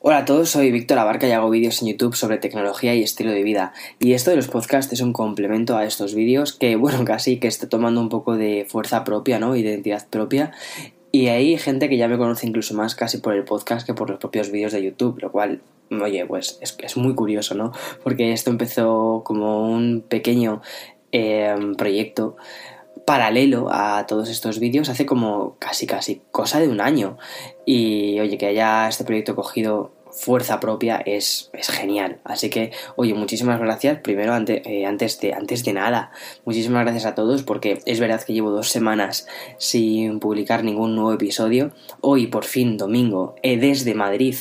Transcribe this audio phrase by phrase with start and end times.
[0.00, 3.32] Hola a todos, soy Víctor Abarca y hago vídeos en YouTube sobre tecnología y estilo
[3.32, 3.72] de vida.
[3.98, 7.48] Y esto de los podcasts es un complemento a estos vídeos que, bueno, casi que
[7.48, 9.56] está tomando un poco de fuerza propia, ¿no?
[9.56, 10.52] Identidad propia.
[11.10, 14.08] Y hay gente que ya me conoce incluso más casi por el podcast que por
[14.08, 17.72] los propios vídeos de YouTube, lo cual, oye, pues es, es muy curioso, ¿no?
[18.04, 20.62] Porque esto empezó como un pequeño
[21.10, 22.36] eh, proyecto
[23.08, 27.16] paralelo a todos estos vídeos hace como casi casi cosa de un año.
[27.64, 32.18] Y oye que haya este proyecto cogido fuerza propia es, es genial.
[32.24, 34.00] Así que, oye, muchísimas gracias.
[34.00, 36.10] Primero, eh, antes, de, antes de nada,
[36.44, 39.26] muchísimas gracias a todos porque es verdad que llevo dos semanas
[39.58, 41.72] sin publicar ningún nuevo episodio.
[42.00, 44.34] Hoy, por fin, domingo, eh, desde Madrid,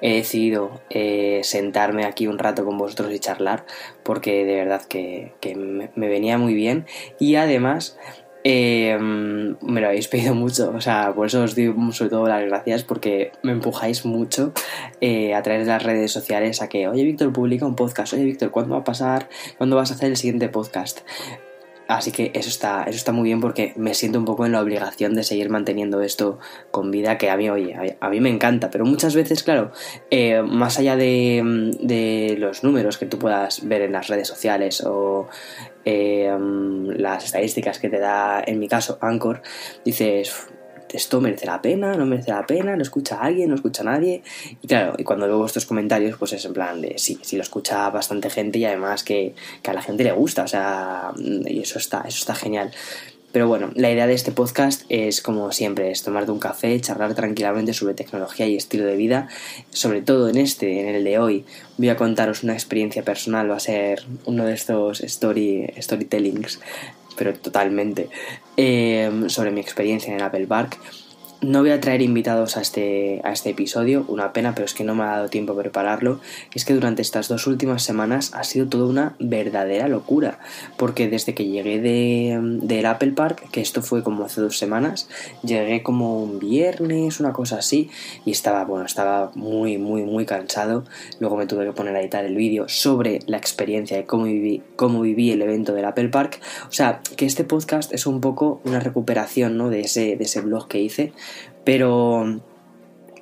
[0.00, 3.66] he decidido eh, sentarme aquí un rato con vosotros y charlar
[4.04, 5.32] porque de verdad que,
[5.94, 6.86] me venía muy bien.
[7.18, 7.98] Y además
[8.46, 12.44] eh, me lo habéis pedido mucho, o sea, por eso os doy sobre todo las
[12.44, 14.52] gracias porque me empujáis mucho
[15.00, 18.24] eh, a través de las redes sociales a que, oye Víctor, publica un podcast, oye
[18.24, 19.30] Víctor, ¿cuándo va a pasar?
[19.56, 21.00] ¿Cuándo vas a hacer el siguiente podcast?
[21.86, 24.60] Así que eso está, eso está muy bien porque me siento un poco en la
[24.60, 26.38] obligación de seguir manteniendo esto
[26.70, 29.70] con vida, que a mí, oye, a mí me encanta, pero muchas veces, claro,
[30.10, 31.42] eh, más allá de,
[31.80, 35.28] de, los números que tú puedas ver en las redes sociales o
[35.84, 36.34] eh,
[36.96, 39.42] las estadísticas que te da, en mi caso, Anchor,
[39.84, 40.46] dices,
[40.94, 44.22] esto merece la pena, no merece la pena, no escucha alguien, no escucha nadie.
[44.62, 47.42] Y claro, y cuando veo vuestros comentarios, pues es en plan de sí, sí lo
[47.42, 51.60] escucha bastante gente y además que, que a la gente le gusta, o sea, y
[51.60, 52.70] eso está, eso está genial.
[53.34, 57.16] Pero bueno, la idea de este podcast es, como siempre, es tomarte un café, charlar
[57.16, 59.26] tranquilamente sobre tecnología y estilo de vida.
[59.70, 61.44] Sobre todo en este, en el de hoy,
[61.76, 66.60] voy a contaros una experiencia personal, va a ser uno de estos story, storytellings
[67.16, 68.08] pero totalmente,
[68.56, 70.78] eh, sobre mi experiencia en el Apple Park.
[71.44, 74.82] No voy a traer invitados a este, a este episodio, una pena, pero es que
[74.82, 76.18] no me ha dado tiempo a prepararlo.
[76.54, 80.38] Es que durante estas dos últimas semanas ha sido toda una verdadera locura,
[80.78, 85.06] porque desde que llegué de, del Apple Park, que esto fue como hace dos semanas,
[85.42, 87.90] llegué como un viernes, una cosa así,
[88.24, 90.84] y estaba, bueno, estaba muy, muy, muy cansado.
[91.20, 94.62] Luego me tuve que poner a editar el vídeo sobre la experiencia de cómo viví,
[94.76, 96.40] cómo viví el evento del Apple Park.
[96.70, 99.68] O sea, que este podcast es un poco una recuperación ¿no?
[99.68, 101.12] de, ese, de ese blog que hice
[101.64, 102.40] pero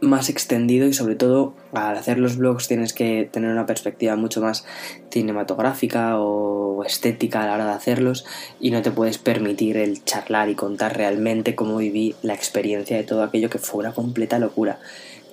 [0.03, 4.41] más extendido y sobre todo al hacer los blogs tienes que tener una perspectiva mucho
[4.41, 4.65] más
[5.11, 8.25] cinematográfica o estética a la hora de hacerlos
[8.59, 13.05] y no te puedes permitir el charlar y contar realmente cómo viví la experiencia de
[13.05, 14.81] todo aquello que fue una completa locura.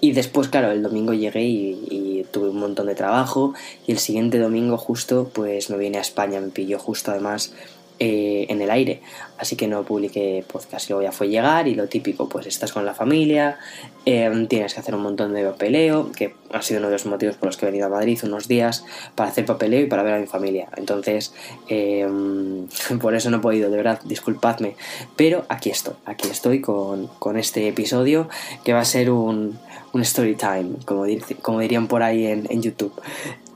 [0.01, 3.55] Y después, claro, el domingo llegué y, tuve un montón de trabajo
[3.87, 7.53] y el siguiente domingo justo pues me vine a España, me pilló justo además
[7.99, 9.01] eh, en el aire.
[9.37, 10.89] Así que no publiqué podcast.
[10.89, 13.57] Luego ya fue llegar y lo típico, pues estás con la familia,
[14.05, 17.35] em, tienes que hacer un montón de papeleo, que ha sido uno de los motivos
[17.35, 20.13] por los que he venido a Madrid unos días para hacer papeleo y para ver
[20.13, 20.69] a mi familia.
[20.77, 21.33] Entonces,
[21.67, 22.67] em,
[23.01, 24.75] por eso no he podido, de verdad, disculpadme.
[25.15, 28.29] Pero aquí estoy, aquí estoy con, con este episodio
[28.63, 29.59] que va a ser un,
[29.91, 31.05] un story time, como,
[31.41, 32.93] como dirían por ahí en, en YouTube.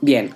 [0.00, 0.34] Bien,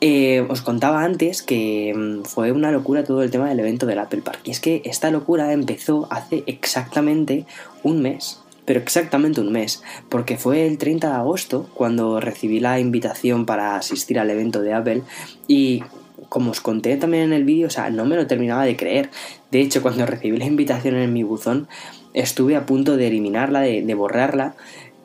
[0.00, 3.98] eh, os contaba antes que mm, fue una locura todo el tema del evento del
[3.98, 4.40] Apple Park.
[4.44, 7.46] Y es que esta locura empezó hace exactamente
[7.82, 8.40] un mes.
[8.64, 9.82] Pero exactamente un mes.
[10.08, 14.74] Porque fue el 30 de agosto cuando recibí la invitación para asistir al evento de
[14.74, 15.02] Apple.
[15.48, 15.82] Y
[16.28, 19.10] como os conté también en el vídeo, o sea, no me lo terminaba de creer.
[19.50, 21.66] De hecho, cuando recibí la invitación en mi buzón,
[22.14, 24.54] estuve a punto de eliminarla, de borrarla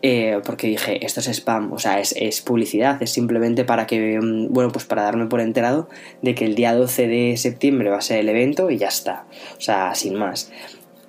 [0.06, 4.52] eh, porque dije, esto es spam, o sea, es, publicidad, es simplemente para que, mm,
[4.52, 5.88] bueno, pues para darme por enterado
[6.22, 9.26] de que el día 12 de septiembre va a ser el evento y ya está,
[9.58, 10.52] o sea, sin más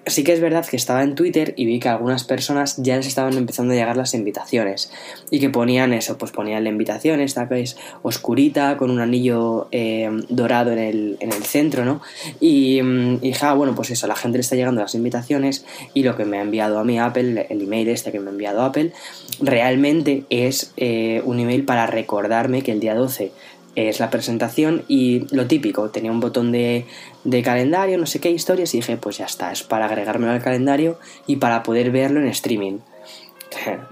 [0.07, 3.07] sí que es verdad que estaba en Twitter y vi que algunas personas ya les
[3.07, 4.91] estaban empezando a llegar las invitaciones
[5.31, 9.69] y que ponían eso, pues ponían la invitación, esta que es oscurita con un anillo
[9.73, 12.01] eh, dorado en el, en el, centro, ¿no?
[12.41, 16.03] Y, mm, y, ah, bueno, pues eso, la gente le está llegando las invitaciones y
[16.03, 18.63] lo que me ha enviado a mí Apple, el email este que me ha enviado
[18.63, 18.93] Apple,
[19.41, 23.33] realmente es eh, un email para recordarme que el día 12
[23.77, 26.87] es la presentación y lo típico, tenía un botón de,
[27.25, 30.43] de, calendario, no sé qué historias y dije, pues ya está, es para agregármelo al
[30.43, 32.79] calendario y para poder verlo en streaming.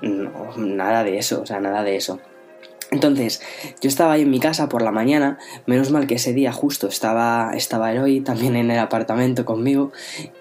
[0.56, 2.20] Nada de eso, o sea, nada de eso.
[2.92, 3.40] Entonces,
[3.80, 6.88] yo estaba ahí en mi casa por la mañana, menos mal que ese día justo
[6.88, 9.92] estaba, estaba Eloy también en el apartamento conmigo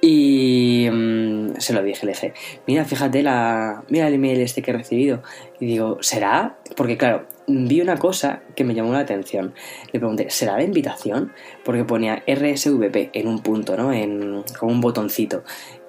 [0.02, 2.34] y mm, se lo dije, le dije,
[2.68, 5.24] mira, fíjate la, mira el email este que he recibido.
[5.62, 6.58] Y digo, ¿será?
[6.76, 9.54] Porque claro, vi una cosa que me llamó la atención.
[9.92, 11.34] Le pregunté, ¿será la invitación?
[11.64, 13.92] Porque ponía RSVP en un punto, ¿no?
[13.94, 15.44] En, con un botoncito.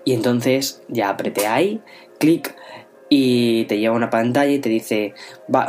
[0.05, 1.81] Y entonces ya apreté ahí,
[2.19, 2.57] clic
[3.15, 5.13] y te lleva una pantalla y te dice,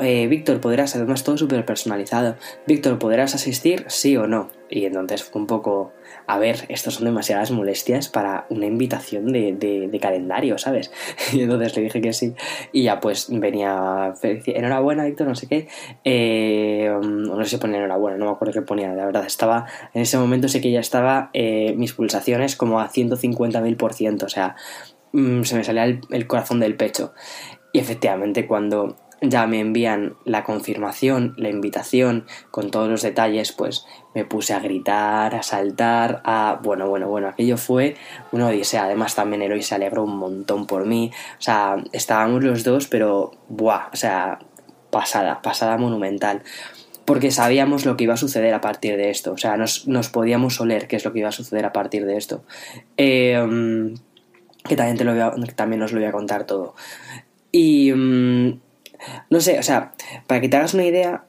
[0.01, 3.83] eh, Víctor, podrás, además todo súper personalizado, Víctor, ¿podrás asistir?
[3.89, 4.49] Sí o no.
[4.69, 5.91] Y entonces fue un poco,
[6.27, 10.91] a ver, estos son demasiadas molestias para una invitación de, calendario, ¿sabes?
[11.33, 12.33] Y entonces le dije que sí.
[12.71, 15.67] Y ya pues venía, enhorabuena, Víctor, no sé qué.
[16.03, 19.25] Eh, no sé si ponía enhorabuena, no me acuerdo qué ponía, la verdad.
[19.25, 23.93] Estaba, en ese momento sé que ya estaba eh, mis pulsaciones como a 150.000 por
[23.93, 24.55] ciento, o sea,
[25.11, 27.13] mm, se me salía el corazón del pecho.
[27.71, 33.85] Y efectivamente, cuando ya me envían la confirmación, la invitación con todos los detalles, pues
[34.13, 36.59] me puse a gritar, a saltar, a...
[36.61, 37.95] Bueno, bueno, bueno, aquello fue
[38.33, 38.83] una odisea.
[38.83, 41.11] Además también Eloy se alegró un montón por mí.
[41.39, 43.31] O sea, estábamos los dos, pero...
[43.47, 44.39] Buah, o sea,
[44.91, 46.43] pasada, pasada monumental.
[47.05, 49.31] Porque sabíamos lo que iba a suceder a partir de esto.
[49.31, 52.17] O sea, nos, podíamos oler qué es lo que iba a suceder a partir de
[52.17, 52.43] esto.
[52.97, 53.95] Em,
[54.65, 56.75] que también, te lo también os lo voy a contar todo.
[57.53, 57.93] Y...
[57.93, 58.59] Mm,
[59.29, 59.93] no sé, o sea,
[60.27, 61.25] para que te hagas una idea,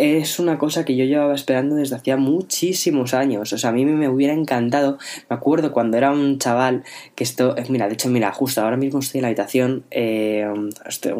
[0.00, 3.52] es una cosa que yo llevaba esperando desde hacía muchísimos años.
[3.52, 4.96] O sea, a mí me hubiera encantado.
[5.28, 7.54] Me acuerdo cuando era un chaval que esto.
[7.58, 9.84] Eh, mira, de hecho, mira, justo ahora mismo estoy en la habitación.
[9.90, 10.46] Eh,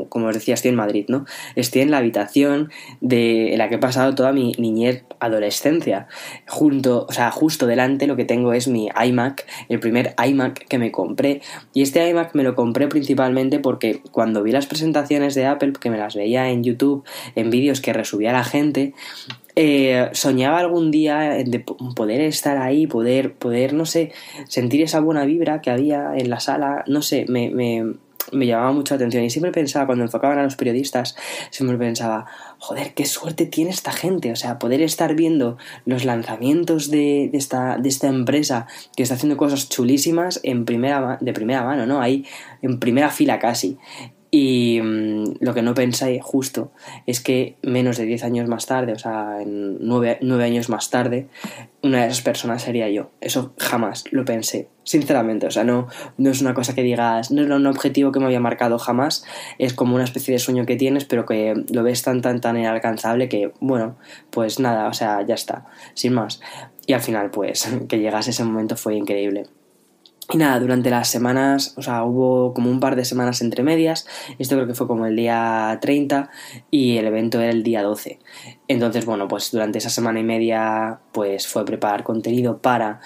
[0.09, 1.27] como os decía, estoy en Madrid, ¿no?
[1.57, 2.71] Estoy en la habitación
[3.03, 6.07] de en la que he pasado toda mi niñez, adolescencia.
[6.49, 10.79] Junto, o sea, justo delante lo que tengo es mi iMac, el primer iMac que
[10.79, 11.43] me compré.
[11.75, 15.91] Y este iMac me lo compré principalmente porque cuando vi las presentaciones de Apple, que
[15.91, 17.05] me las veía en YouTube,
[17.35, 18.70] en vídeos que resubía la gente,
[19.57, 24.13] eh, soñaba algún día de poder estar ahí, poder, poder, no sé,
[24.49, 28.95] sentir esa buena vibra que había en la sala, no sé, me, me, llamaba mucho
[28.95, 31.17] la atención y siempre pensaba, cuando enfocaban a los periodistas,
[31.51, 32.27] siempre pensaba,
[32.59, 37.77] joder, qué suerte tiene esta gente, o sea, poder estar viendo los lanzamientos de, esta,
[37.77, 42.01] de esta empresa que está haciendo cosas chulísimas en primera, de primera mano, ¿no?
[42.01, 42.25] Ahí
[42.63, 43.79] en primera fila casi.
[44.31, 46.71] Y mm, lo que no pensé justo
[47.07, 51.27] es que menos de 10 años más tarde, o sea, en 9, años más tarde,
[51.83, 53.11] una de esas personas sería yo.
[53.21, 55.47] Eso jamás lo pensé, sinceramente.
[55.49, 58.27] O sea, no, no es una cosa que digas, no es un objetivo que me
[58.27, 59.25] había marcado jamás.
[59.59, 62.57] Es como una especie de sueño que tienes, pero que lo ves tan, tan, tan
[62.57, 63.97] inalcanzable que, bueno,
[64.31, 66.41] pues nada, o sea, ya está, sin más.
[66.87, 69.47] Y al final, pues, que llegase ese momento fue increíble.
[70.33, 74.07] Y nada, durante las semanas, o sea, hubo como un par de semanas entre medias.
[74.39, 76.31] Esto creo que fue como el día 30
[76.71, 78.19] y el evento era el día 12.
[78.69, 83.01] Entonces, bueno, pues durante esa semana y media, pues fue preparar contenido para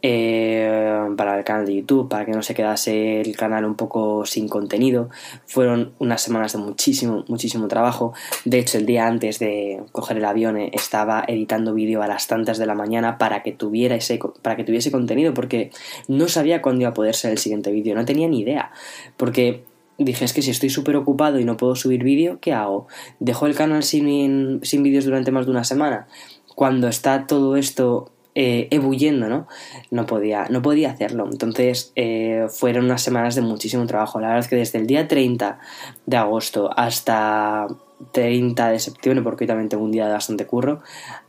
[0.00, 4.24] eh, para el canal de YouTube, para que no se quedase el canal un poco
[4.24, 5.08] sin contenido.
[5.46, 8.12] Fueron unas semanas de muchísimo, muchísimo trabajo.
[8.44, 12.28] De hecho, el día antes de coger el avión eh, estaba editando vídeo a las
[12.28, 15.70] tantas de la mañana para que tuviera ese, para que tuviese contenido, porque
[16.06, 18.70] no sabía cuándo iba a poder ser el siguiente vídeo, no tenía ni idea.
[19.16, 19.64] Porque
[19.98, 22.86] dije, es que si estoy súper ocupado y no puedo subir vídeo, ¿qué hago?
[23.18, 26.06] ¿Dejo el canal sin, sin vídeos durante más de una semana?
[26.54, 29.48] Cuando está todo esto eh, ebulliendo, ¿no?
[29.90, 31.28] No podía, no podía hacerlo.
[31.28, 34.20] Entonces eh, fueron unas semanas de muchísimo trabajo.
[34.20, 35.58] La verdad es que desde el día 30
[36.06, 37.66] de agosto hasta
[38.12, 40.82] 30 de septiembre, porque hoy también tengo un día de bastante curro,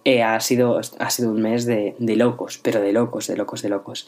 [0.05, 3.63] eh, ha, sido, ha sido un mes de, de locos, pero de locos, de locos,
[3.63, 4.07] de locos.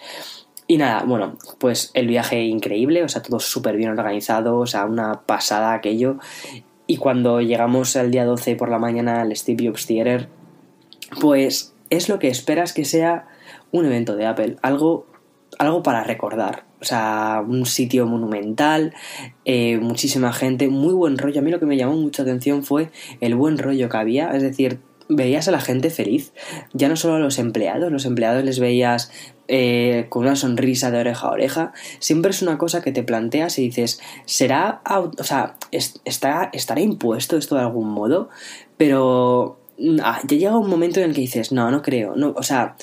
[0.68, 4.86] Y nada, bueno, pues el viaje increíble, o sea, todo súper bien organizado, o sea,
[4.86, 6.18] una pasada aquello.
[6.86, 10.30] Y cuando llegamos al día 12 por la mañana al Steve Jobs Theater,
[11.20, 13.28] pues es lo que esperas que sea
[13.72, 15.06] un evento de Apple, algo,
[15.60, 16.64] algo para recordar.
[16.82, 18.96] O sea, un sitio monumental,
[19.46, 21.42] eh, muchísima gente, muy buen rollo.
[21.42, 24.42] A mí lo que me llamó mucha atención fue el buen rollo que había, es
[24.42, 24.80] decir,
[25.10, 26.34] veías a la gente feliz,
[26.74, 29.12] ya no solo a los empleados, los empleados les veías
[29.50, 33.60] eh, con una sonrisa de oreja a oreja, siempre es una cosa que te planteas
[33.60, 38.30] y dices, ¿será, o sea, está, estará impuesto esto de algún modo?
[38.78, 42.76] Pero ya llega un momento en el que dices, no, no creo, no, o sea,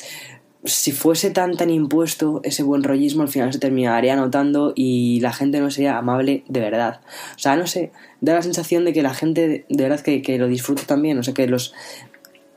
[0.64, 5.33] si fuese tan tan impuesto ese buen rollismo al final se terminaría notando y la
[5.33, 7.00] gente no sería amable de verdad.
[7.37, 10.38] O sea, no sé, da la sensación de que la gente de verdad que, que
[10.38, 11.75] lo disfruta también, o sea, que los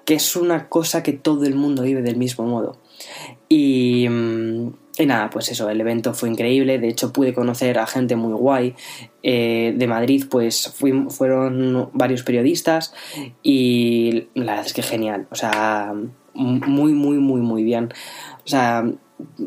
[0.06, 2.78] que es una cosa que todo el mundo vive del mismo modo.
[3.48, 7.88] Y, mm, y nada, pues eso, el evento fue increíble, de hecho pude conocer a
[7.88, 8.76] gente muy guay.
[9.24, 10.74] Eh, de Madrid pues
[11.10, 12.94] fueron varios periodistas
[13.44, 15.94] y la verdad es que genial, o sea,
[16.34, 17.94] muy, muy, muy, muy bien.
[18.44, 18.84] O sea,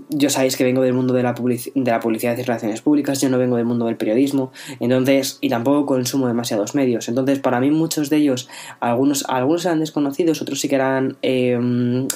[0.08, 3.28] yo sabéis que vengo del mundo de la, de la publicidad y relaciones públicas, yo
[3.28, 7.08] no vengo del mundo del periodismo, entonces, y tampoco consumo demasiados medios.
[7.08, 8.48] Entonces, para mí muchos de ellos,
[8.80, 11.58] algunos, algunos eran desconocidos, otros sí que eran, eh,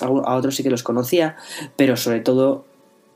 [0.01, 1.37] a otros sí que los conocía,
[1.77, 2.65] pero sobre todo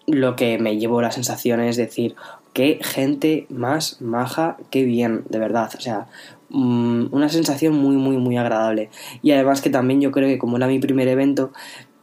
[0.07, 2.15] lo que me llevo la sensación es decir,
[2.53, 5.71] qué gente más maja, qué bien, de verdad.
[5.77, 6.07] O sea,
[6.51, 8.91] mm, una sensación muy, muy, muy agradable.
[9.23, 11.53] Y además que también yo creo que como era mi primer evento,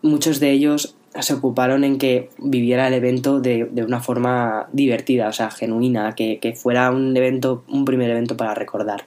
[0.01, 5.27] muchos de ellos se ocuparon en que viviera el evento de, de una forma divertida,
[5.27, 9.05] o sea, genuina, que, que, fuera un evento, un primer evento para recordar.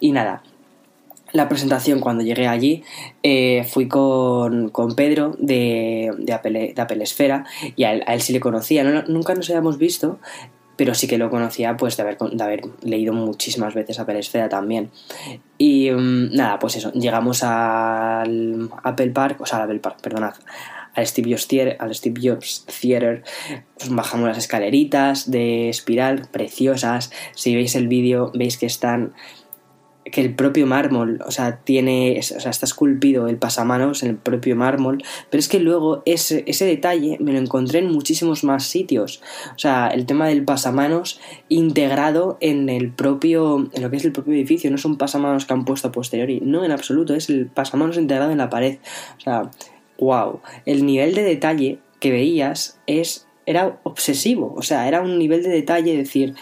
[0.00, 0.42] Y nada,
[1.32, 2.82] la presentación cuando llegué allí
[3.22, 7.44] eh, fui con, con, Pedro de, de, Apple, de Apple Esfera
[7.76, 10.18] y a él, sí le conocía, no, nunca nos habíamos visto,
[10.76, 14.48] pero sí que lo conocía pues de haber, de haber leído muchísimas veces Apple Esfera
[14.48, 14.90] también.
[15.58, 20.34] Y um, nada, pues eso, llegamos al Apple Park, o sea, al Apple Park, perdonad,
[20.94, 27.12] al Steve Jobs Theater, al Steve Jobs pues bajamos las escaleritas de espiral preciosas.
[27.34, 29.12] Si veis el vídeo, veis que están
[30.04, 34.16] que el propio mármol, o sea, tiene, o sea, está esculpido el pasamanos en el
[34.16, 38.64] propio mármol, pero es que luego ese, ese detalle me lo encontré en muchísimos más
[38.64, 39.22] sitios.
[39.54, 44.12] O sea, el tema del pasamanos integrado en el propio, en lo que es el
[44.12, 47.46] propio edificio, no son pasamanos que han puesto a posteriori, no, en absoluto, es el
[47.46, 48.78] pasamanos integrado en la pared.
[49.18, 49.50] O sea,
[49.98, 55.42] wow, el nivel de detalle que veías es era obsesivo, o sea, era un nivel
[55.42, 56.34] de detalle, decir,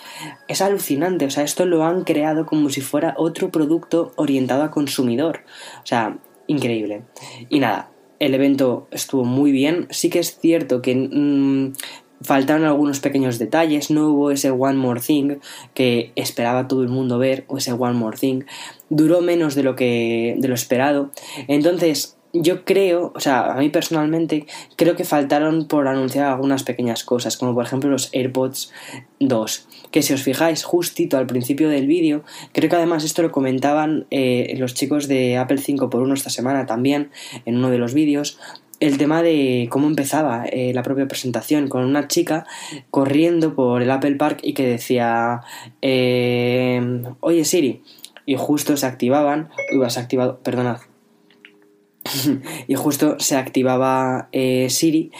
[0.47, 4.71] es alucinante, o sea, esto lo han creado como si fuera otro producto orientado a
[4.71, 5.41] consumidor,
[5.83, 7.05] o sea, increíble.
[7.49, 11.73] Y nada, el evento estuvo muy bien, sí que es cierto que mmm,
[12.21, 15.39] faltaron algunos pequeños detalles, no hubo ese One More Thing
[15.73, 18.43] que esperaba todo el mundo ver, o ese One More Thing,
[18.91, 21.11] duró menos de lo que de lo esperado,
[21.47, 27.05] entonces yo creo, o sea, a mí personalmente, creo que faltaron por anunciar algunas pequeñas
[27.05, 28.73] cosas, como por ejemplo los AirPods
[29.21, 33.33] 2, que si os fijáis justito al principio del vídeo, creo que además esto lo
[33.33, 37.11] comentaban eh, los chicos de Apple 5x1 esta semana también,
[37.47, 38.39] en uno de los vídeos,
[38.81, 42.47] el tema de cómo empezaba eh, la propia presentación con una chica
[42.91, 45.41] corriendo por el Apple Park y que decía,
[45.83, 47.83] eh, oye Siri,
[48.25, 50.79] y justo se activaban, uy, se activado, perdonad,
[52.69, 55.11] y justo se activaba eh, Siri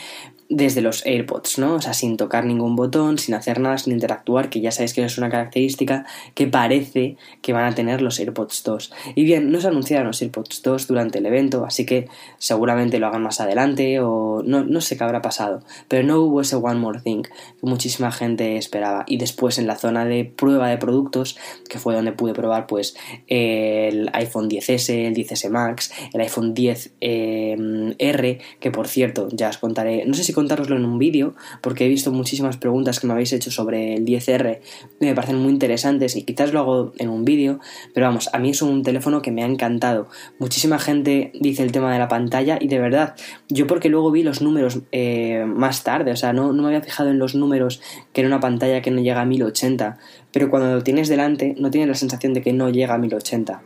[0.49, 1.75] desde los AirPods, ¿no?
[1.75, 5.03] O sea, sin tocar ningún botón, sin hacer nada, sin interactuar, que ya sabéis que
[5.03, 8.91] es una característica que parece que van a tener los AirPods 2.
[9.13, 13.05] Y bien, no se anunciaron los AirPods 2 durante el evento, así que seguramente lo
[13.05, 16.79] hagan más adelante o no, no sé qué habrá pasado, pero no hubo ese One
[16.79, 17.29] More Thing que
[17.61, 19.03] muchísima gente esperaba.
[19.07, 21.37] Y después en la zona de prueba de productos,
[21.69, 22.95] que fue donde pude probar pues
[23.27, 29.59] el iPhone 10S, el 10S Max, el iPhone 10R, eh, que por cierto, ya os
[29.59, 33.13] contaré, no sé si contároslo en un vídeo, porque he visto muchísimas preguntas que me
[33.13, 34.59] habéis hecho sobre el 10R
[35.01, 37.59] y me parecen muy interesantes y quizás lo hago en un vídeo,
[37.93, 40.07] pero vamos, a mí es un teléfono que me ha encantado.
[40.39, 43.15] Muchísima gente dice el tema de la pantalla y de verdad,
[43.49, 46.81] yo porque luego vi los números eh, más tarde, o sea, no, no me había
[46.81, 47.81] fijado en los números
[48.13, 49.97] que era una pantalla que no llega a 1080,
[50.31, 53.61] pero cuando lo tienes delante no tienes la sensación de que no llega a 1080.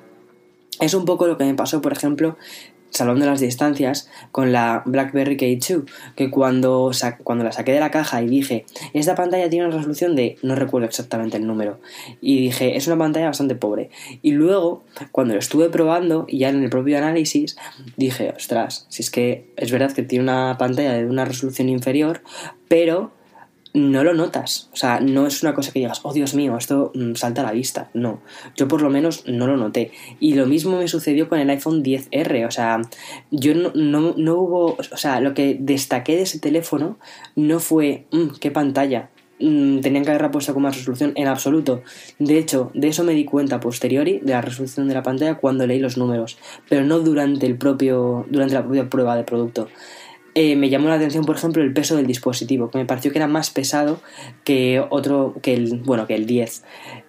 [0.80, 2.36] Es un poco lo que me pasó, por ejemplo,
[2.94, 5.86] Salón de las Distancias con la BlackBerry K2,
[6.16, 6.92] que cuando,
[7.24, 10.56] cuando la saqué de la caja y dije, esta pantalla tiene una resolución de, no
[10.56, 11.80] recuerdo exactamente el número,
[12.22, 13.90] y dije, es una pantalla bastante pobre.
[14.22, 17.58] Y luego, cuando lo estuve probando, y ya en el propio análisis,
[17.98, 22.22] dije, ostras, si es que es verdad que tiene una pantalla de una resolución inferior,
[22.68, 23.12] pero
[23.74, 24.70] no lo notas.
[24.72, 27.46] O sea, no es una cosa que digas, oh Dios mío, esto mm, salta a
[27.46, 27.89] la vista.
[27.94, 28.22] No,
[28.56, 29.92] yo por lo menos no lo noté.
[30.20, 32.48] Y lo mismo me sucedió con el iPhone 10R.
[32.48, 32.82] O sea,
[33.32, 36.98] yo no, no, hubo, o sea, lo que destaqué de ese teléfono
[37.36, 39.10] no fue, mmm, qué pantalla.
[39.39, 41.82] Mm, tenían que haberla puesto con más resolución en absoluto.
[42.20, 45.65] De hecho, de eso me di cuenta posteriori de la resolución de la pantalla cuando
[45.65, 46.38] leí los números,
[46.70, 49.68] pero no durante el propio, durante la propia prueba de producto.
[50.36, 53.20] Eh, me llamó la atención, por ejemplo, el peso del dispositivo, que me pareció que
[53.20, 54.02] era más pesado
[54.44, 56.63] que otro, que el, bueno, que el 10,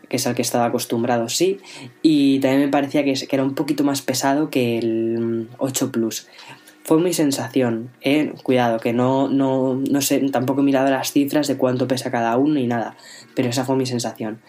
[0.08, 1.58] que es al que estaba acostumbrado, sí,
[2.02, 6.26] y también me parecía que, era un poquito más pesado que el 8 Plus.
[6.82, 11.46] Fue mi sensación, eh, cuidado, que no, no, no sé, tampoco he mirado las cifras
[11.48, 12.94] de cuánto pesa cada uno ni nada,
[13.34, 14.40] pero esa fue mi sensación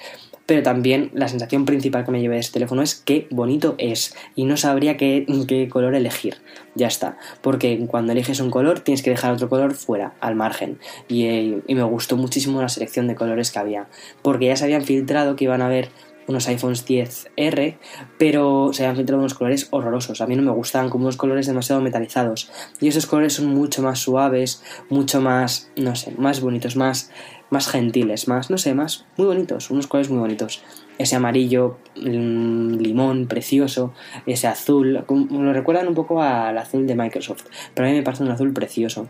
[0.46, 4.16] pero también la sensación principal que me llevé de este teléfono es qué bonito es
[4.36, 6.38] y no sabría qué, qué, color elegir.
[6.76, 10.78] Ya está, porque cuando eliges un color tienes que dejar otro color fuera, al margen.
[11.08, 13.88] Y, eh, y me gustó muchísimo la selección de colores que había,
[14.22, 15.90] porque ya se habían filtrado que iban a haber
[16.28, 17.78] unos iPhones 10R,
[18.18, 20.22] pero se habían filtrado unos colores horrorosos.
[20.22, 22.50] A mí no me gustaban como unos colores demasiado metalizados.
[22.82, 27.12] Y esos colores son mucho más suaves, mucho más, no sé, más bonitos, más
[27.56, 30.62] más gentiles, más, no sé, más, muy bonitos, unos colores muy bonitos.
[30.98, 33.94] Ese amarillo, limón, precioso,
[34.26, 38.24] ese azul, lo recuerdan un poco al azul de Microsoft, pero a mí me parece
[38.24, 39.08] un azul precioso.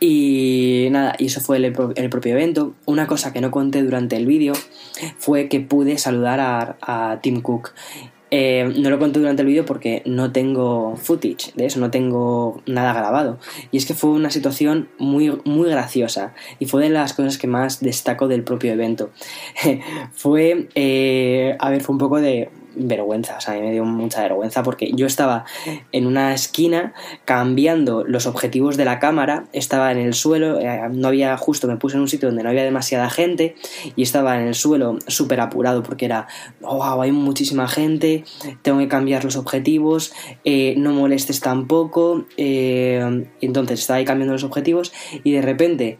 [0.00, 2.74] Y nada, y eso fue el, propio evento.
[2.86, 4.52] Una cosa que no conté durante el vídeo
[5.18, 7.72] fue que pude saludar a Tim Cook.
[8.30, 12.60] Eh, no lo conté durante el vídeo porque no tengo footage de eso, no tengo
[12.66, 13.38] nada grabado.
[13.70, 17.46] Y es que fue una situación muy, muy graciosa y fue de las cosas que
[17.46, 19.10] más destaco del propio evento.
[20.12, 23.84] fue, eh, a ver, fue un poco de vergüenza, o sea, a mí me dio
[23.84, 25.44] mucha vergüenza porque yo estaba
[25.92, 26.92] en una esquina
[27.24, 31.76] cambiando los objetivos de la cámara, estaba en el suelo, eh, no había justo, me
[31.76, 33.56] puse en un sitio donde no había demasiada gente
[33.96, 36.26] y estaba en el suelo súper apurado porque era,
[36.60, 38.24] wow, hay muchísima gente,
[38.62, 40.12] tengo que cambiar los objetivos,
[40.44, 44.92] eh, no molestes tampoco, eh, entonces estaba ahí cambiando los objetivos
[45.24, 45.98] y de repente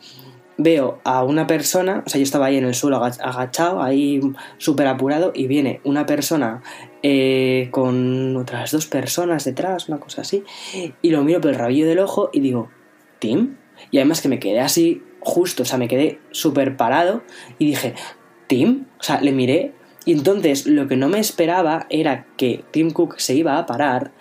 [0.59, 4.21] veo a una persona, o sea, yo estaba ahí en el suelo agachado, ahí
[4.59, 6.63] súper apurado, y viene una persona
[7.03, 10.45] eh, con otras dos personas detrás, una cosa así,
[11.03, 12.71] y lo miro por el rabillo del ojo y digo,
[13.19, 13.57] ¿Tim?
[13.91, 17.23] Y además que me quedé así justo, o sea, me quedé súper parado
[17.59, 17.95] y dije,
[18.47, 18.87] ¿Tim?
[18.99, 19.73] O sea, le miré
[20.07, 24.13] y entonces lo que no me esperaba era que Tim Cook se iba a parar,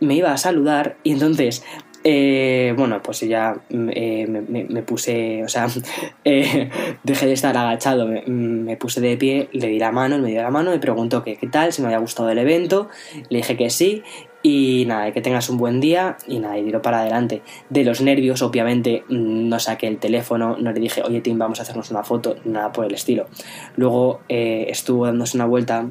[0.00, 1.62] me iba a saludar y entonces
[2.04, 5.66] eh, bueno, pues ya eh, me, puse, o sea,
[6.24, 6.70] eh,
[7.02, 10.50] dejé de estar agachado, me, puse de pie, le di la mano, me dio la
[10.50, 12.88] mano, me preguntó qué tal, si me había gustado el evento,
[13.30, 14.02] le dije que sí,
[14.40, 17.42] y nada, que tengas un buen día y nada, y tiro para adelante.
[17.70, 21.62] De los nervios, obviamente, no saqué el teléfono, no le dije, oye Tim, vamos a
[21.62, 23.26] hacernos una foto, nada por el estilo.
[23.74, 25.90] Luego estuvo dándose una vuelta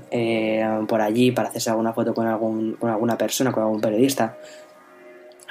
[0.88, 4.38] por allí para hacerse alguna foto con, algún, con alguna persona, con algún periodista.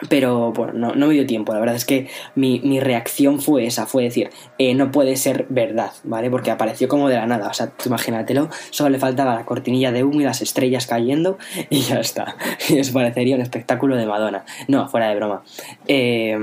[0.08, 1.52] Pero bueno, no, no, me dio tiempo.
[1.54, 5.46] La verdad es que mi, mi reacción fue esa, fue decir, eh, no puede ser
[5.48, 6.30] verdad, ¿vale?
[6.30, 7.48] Porque apareció como de la nada.
[7.48, 11.38] O sea, imagínatelo, solo le faltaba la cortinilla de humo y las estrellas cayendo
[11.70, 12.36] y ya está.
[12.68, 14.44] Y eso parecería un espectáculo de Madonna.
[14.68, 15.42] No, fuera de broma.
[15.88, 16.36] Eh,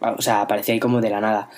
[0.00, 1.48] o sea, apareció ahí como de la nada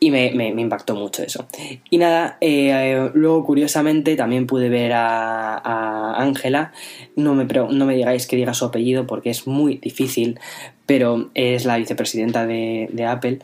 [0.00, 1.46] y me, me, impactó mucho eso.
[1.90, 6.72] Y nada, eh, luego curiosamente también pude ver a Ángela,
[7.16, 10.38] no, me, no me digáis que diga su apellido porque es muy difícil,
[10.86, 13.38] pero es la vicepresidenta de, de Apple,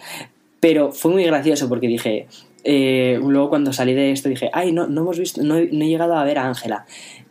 [0.61, 2.27] pero fue muy gracioso porque dije,
[2.65, 5.89] eh, luego cuando salí de esto dije, ay, no, no hemos visto, no no he
[5.89, 6.87] llegado a ver a Ángela.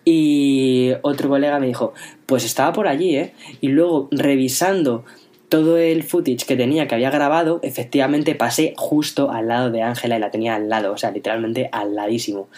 [0.05, 1.93] Y otro colega me dijo,
[2.25, 3.33] pues estaba por allí, ¿eh?
[3.61, 5.05] Y luego revisando
[5.49, 10.17] todo el footage que tenía que había grabado, efectivamente pasé justo al lado de Ángela
[10.17, 12.49] y la tenía al lado, o sea, literalmente al ladísimo.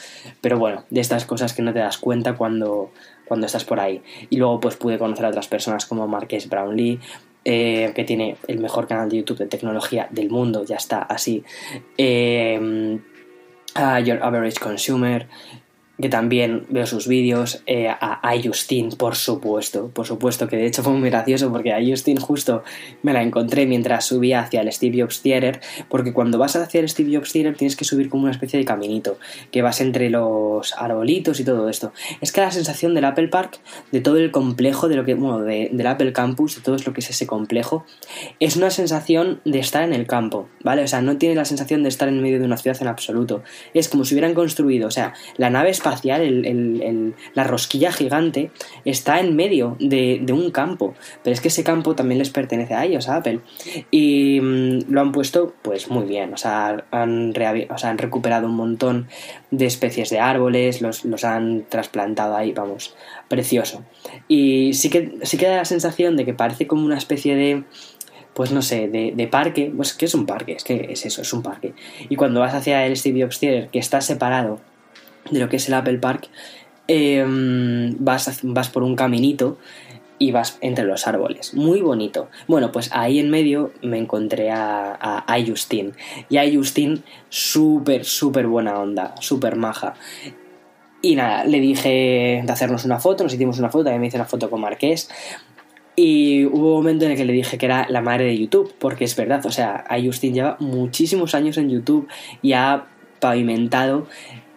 [0.42, 2.92] Pero bueno, de estas cosas que no te das cuenta cuando,
[3.28, 4.02] cuando estás por ahí.
[4.30, 7.00] Y luego pues pude conocer a otras personas como Marques Brownlee,
[7.46, 11.44] eh, que tiene el mejor canal de YouTube de tecnología del mundo, ya está así.
[11.98, 13.00] Eh,
[13.74, 15.28] a Your Average Consumer,
[16.02, 20.84] que también veo sus vídeos, eh, a, Justin, por supuesto, por supuesto, que de hecho
[20.84, 22.64] fue muy gracioso porque a Justin justo
[23.04, 26.90] me la encontré mientras subía hacia el Steve Jobs Theater, porque cuando vas hacia el
[26.90, 29.18] Steve Jobs Theater tienes que subir como una especie de caminito,
[29.52, 31.94] que vas entre los arbolitos y todo esto.
[32.22, 33.60] Es que la sensación del Apple Park,
[33.92, 37.02] de todo el complejo, de lo que, bueno, del Apple Campus, de todo lo que
[37.02, 37.86] es ese complejo,
[38.40, 40.84] es una sensación de estar en el campo, ¿vale?
[40.84, 43.44] O sea, no tiene la sensación de estar en medio de una ciudad en absoluto.
[43.74, 45.91] Es como si hubieran construido, o sea, la nave espacial
[47.34, 48.52] la rosquilla gigante,
[48.86, 50.94] está en medio de, un campo.
[51.24, 53.40] Pero es que ese campo también les pertenece a ellos, a Apple.
[53.92, 56.34] Y mm, lo han puesto pues muy bien.
[56.34, 59.08] O sea, han, han recuperado un montón
[59.52, 62.96] de especies de árboles, los, han trasplantado ahí, vamos,
[63.28, 63.84] precioso.
[64.28, 67.64] Y sí que, sí que da la sensación de que parece como una especie de
[68.34, 71.34] pues no sé, de, parque, pues que es un parque, es que es eso, es
[71.34, 71.74] un parque.
[72.10, 74.62] Y cuando vas hacia el Steve Jobs que está separado
[75.30, 76.30] de lo que es el Apple Park,
[76.88, 79.58] em, vas, vas por un caminito
[80.22, 81.56] y vas entre los árboles.
[81.56, 82.30] Muy bonito.
[82.48, 85.94] Bueno, pues ahí en medio me encontré a, a, Justin.
[86.30, 89.96] Y a Justin, súper, súper buena onda, súper maja.
[91.02, 94.18] Y nada, le dije de hacernos una foto, nos hicimos una foto, también me hice
[94.18, 95.10] una foto con Marqués.
[95.96, 98.74] Y hubo un momento en el que le dije que era la madre de YouTube,
[98.78, 102.08] porque es verdad, o sea, a Justin lleva muchísimos años en YouTube
[102.44, 102.86] y ha
[103.20, 104.06] pavimentado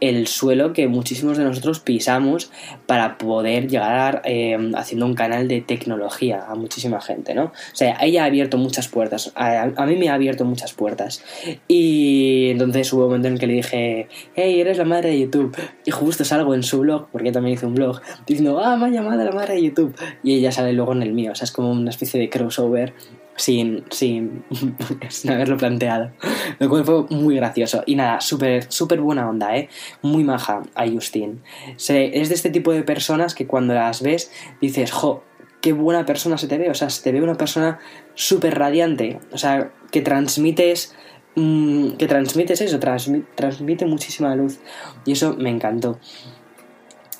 [0.08, 2.50] el suelo que muchísimos de nosotros pisamos
[2.86, 7.44] para poder llegar eh, haciendo un canal de tecnología a muchísima gente, ¿no?
[7.44, 11.22] O sea, ella ha abierto muchas puertas, a, mí me ha abierto muchas puertas.
[11.68, 15.56] Y entonces hubo un momento en que le dije, hey, eres la madre de YouTube.
[15.84, 18.90] Y justo salgo en su blog, porque también hice un blog, diciendo, ah, me ha
[18.90, 19.94] llamado la madre de YouTube.
[20.22, 22.94] Y ella sale luego en el mío, o sea, es como una especie de crossover
[23.36, 24.44] sin, sin,
[25.08, 26.12] sin haberlo planteado.
[26.58, 27.82] Lo cual fue muy gracioso.
[27.86, 29.68] Y nada, súper súper buena onda, ¿eh?
[30.02, 31.42] Muy maja a Justin.
[31.76, 35.24] Se, es de este tipo de personas que cuando las ves dices, jo,
[35.60, 36.70] qué buena persona se te ve.
[36.70, 37.78] O sea, se te ve una persona
[38.14, 39.18] súper radiante.
[39.32, 40.94] O sea, que transmites
[41.36, 44.58] mm, que transmites eso, transmite muchísima luz
[45.04, 45.98] y eso me encantó.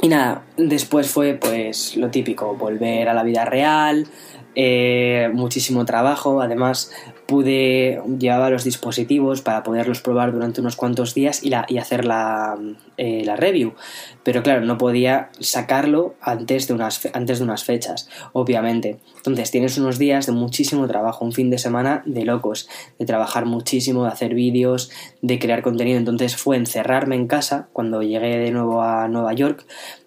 [0.00, 4.07] Y nada, después fue pues lo típico, volver a la vida real,
[4.55, 6.93] eh, muchísimo trabajo, además
[7.27, 12.05] pude llevar los dispositivos para poderlos probar durante unos cuantos días y, la, y hacer
[12.05, 12.59] la,
[12.97, 13.75] eh, la, review.
[14.23, 18.99] Pero claro, no podía sacarlo antes de, unas, antes de unas fechas, obviamente.
[19.17, 23.47] Entonces tienes unos días de muchísimo trabajo, un fin de semana de locos, de trabajar
[23.47, 24.90] muchísimo, de hacer vídeos,
[25.23, 25.99] de crear contenido.
[25.99, 29.64] Entonces fue encerrarme en casa cuando llegué de nuevo a Nueva York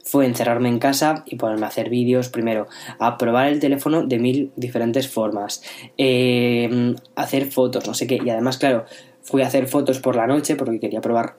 [0.07, 2.67] fue encerrarme en casa y ponerme a hacer vídeos, primero,
[2.97, 5.61] a probar el teléfono de mil diferentes formas,
[5.97, 8.85] eh, hacer fotos, no sé qué, y además, claro,
[9.21, 11.35] fui a hacer fotos por la noche porque quería probar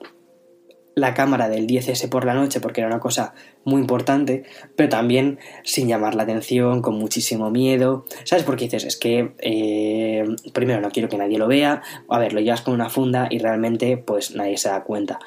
[0.93, 4.43] la cámara del 10S por la noche porque era una cosa muy importante,
[4.75, 8.05] pero también sin llamar la atención, con muchísimo miedo.
[8.23, 8.83] ¿Sabes por qué dices?
[8.83, 12.73] Es que eh, primero no quiero que nadie lo vea, a ver, lo llevas con
[12.75, 15.19] una funda y realmente pues nadie se da cuenta.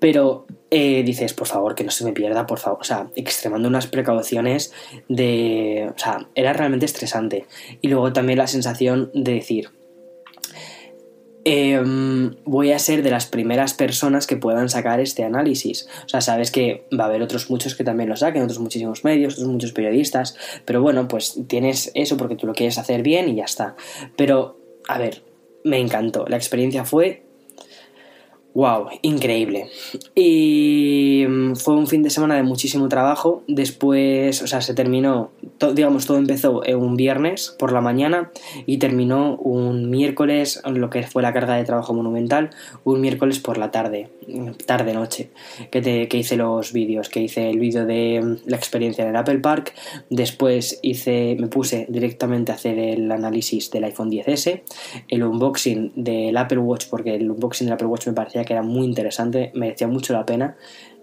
[0.00, 2.78] Pero eh, dices, por favor, que no se me pierda, por favor.
[2.80, 4.72] O sea, extremando unas precauciones
[5.08, 5.90] de...
[5.94, 7.46] O sea, era realmente estresante.
[7.80, 9.70] Y luego también la sensación de decir,
[11.44, 15.88] em, voy a ser de las primeras personas que puedan sacar este análisis.
[16.04, 19.04] O sea, sabes que va a haber otros muchos que también lo saquen, otros muchísimos
[19.04, 23.28] medios, otros muchos periodistas, pero bueno, pues tienes eso porque tú lo quieres hacer bien
[23.28, 23.74] y ya está.
[24.16, 25.22] Pero, a ver,
[25.64, 26.26] me encantó.
[26.28, 27.27] La experiencia fue
[28.58, 29.68] Wow, increíble.
[30.16, 33.44] Y mm, fue un fin de semana de muchísimo trabajo.
[33.46, 35.30] Después, o sea, se terminó,
[35.76, 38.32] digamos, todo empezó un viernes por la mañana
[38.66, 42.50] y terminó un miércoles, lo que fue la carga de trabajo monumental,
[42.82, 44.08] un miércoles por la tarde,
[44.66, 45.30] tarde-noche,
[45.70, 49.16] que, que hice los vídeos, que hice el vídeo de mm, la experiencia en el
[49.16, 49.72] Apple Park.
[50.10, 54.62] Después hice, me puse directamente a hacer el análisis del iPhone 10S,
[55.06, 58.62] el unboxing del Apple Watch, porque el unboxing del Apple Watch me parecía que era
[58.62, 60.56] muy interesante, merecía mucho la pena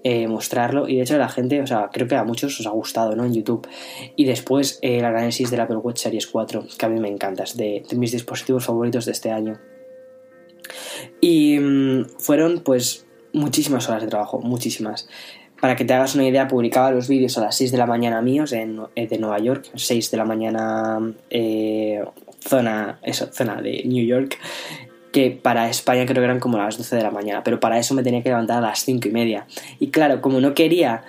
[0.07, 2.69] eh, mostrarlo y de hecho la gente, o sea, creo que a muchos os ha
[2.69, 3.25] gustado, ¿no?
[3.25, 3.67] En YouTube.
[4.15, 7.41] Y después eh, el análisis del Apple Watch Series 4, que a mí me encanta,
[7.43, 9.59] es de, mis dispositivos favoritos de este año.
[11.21, 15.07] Y mm, fueron pues muchísimas horas de trabajo, muchísimas.
[15.59, 18.21] Para que te hagas una idea, publicaba los vídeos a las 6 de la mañana
[18.21, 20.99] míos en, eh, de Nueva York, 6 de la mañana
[22.41, 24.37] zona, eso, zona de New York,
[25.15, 27.93] que para España creo que eran como las 12 de la mañana, pero para eso
[27.93, 29.47] me tenía que levantar a las 5 y media.
[29.79, 31.03] Y claro, como no quería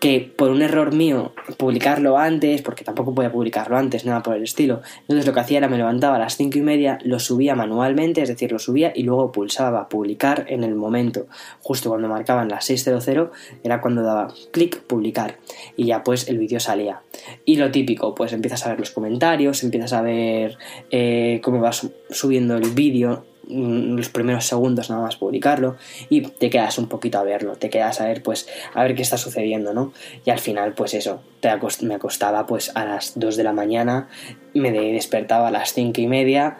[0.00, 4.44] que por un error mío publicarlo antes, porque tampoco podía publicarlo antes, nada por el
[4.44, 4.80] estilo.
[5.02, 8.22] Entonces lo que hacía era me levantaba a las cinco y media, lo subía manualmente,
[8.22, 11.26] es decir, lo subía y luego pulsaba publicar en el momento.
[11.60, 13.30] Justo cuando marcaban las 6.00
[13.64, 15.38] era cuando daba clic publicar
[15.76, 17.02] y ya pues el vídeo salía.
[17.44, 20.58] Y lo típico, pues empiezas a ver los comentarios, empiezas a ver
[20.90, 25.76] eh, cómo vas subiendo el vídeo, los primeros segundos nada más publicarlo
[26.08, 29.02] y te quedas un poquito a verlo, te quedas a ver pues a ver qué
[29.02, 29.92] está sucediendo, ¿no?
[30.24, 31.48] Y al final pues eso, te
[31.82, 34.08] me acostaba pues a las 2 de la mañana,
[34.54, 36.58] me despertaba a las 5 y media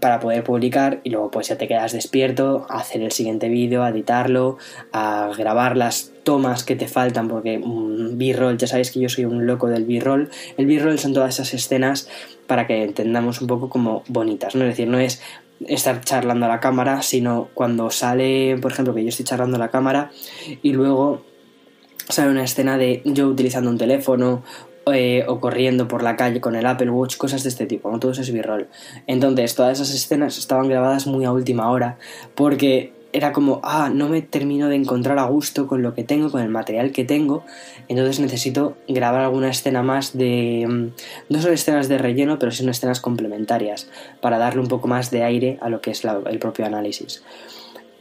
[0.00, 3.82] para poder publicar y luego pues ya te quedas despierto a hacer el siguiente vídeo,
[3.82, 4.58] a editarlo,
[4.92, 9.24] a grabar las tomas que te faltan porque un B-roll, ya sabéis que yo soy
[9.24, 12.08] un loco del B-roll, el B-roll son todas esas escenas
[12.46, 14.64] para que entendamos un poco como bonitas, ¿no?
[14.64, 15.20] Es decir, no es
[15.66, 19.60] estar charlando a la cámara, sino cuando sale, por ejemplo, que yo estoy charlando a
[19.60, 20.10] la cámara
[20.62, 21.22] y luego
[22.08, 24.42] sale una escena de yo utilizando un teléfono
[24.92, 27.98] eh, o corriendo por la calle con el Apple Watch, cosas de este tipo, ¿no?
[27.98, 28.68] Todo eso es b-roll.
[29.06, 31.98] Entonces, todas esas escenas estaban grabadas muy a última hora
[32.34, 36.30] porque era como, ah, no me termino de encontrar a gusto con lo que tengo,
[36.30, 37.44] con el material que tengo,
[37.88, 40.66] entonces necesito grabar alguna escena más de...
[40.68, 43.88] Mm, no son escenas de relleno, pero son escenas complementarias,
[44.20, 47.22] para darle un poco más de aire a lo que es el propio análisis.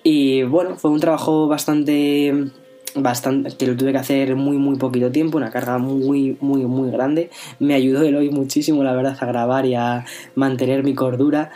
[0.03, 2.51] Y bueno, fue un trabajo bastante
[2.95, 6.89] bastante que lo tuve que hacer muy muy poquito tiempo una carga muy muy muy
[6.89, 7.29] grande.
[7.59, 11.51] Me ayudó el hoy muchísimo la verdad a grabar y a mantener mi cordura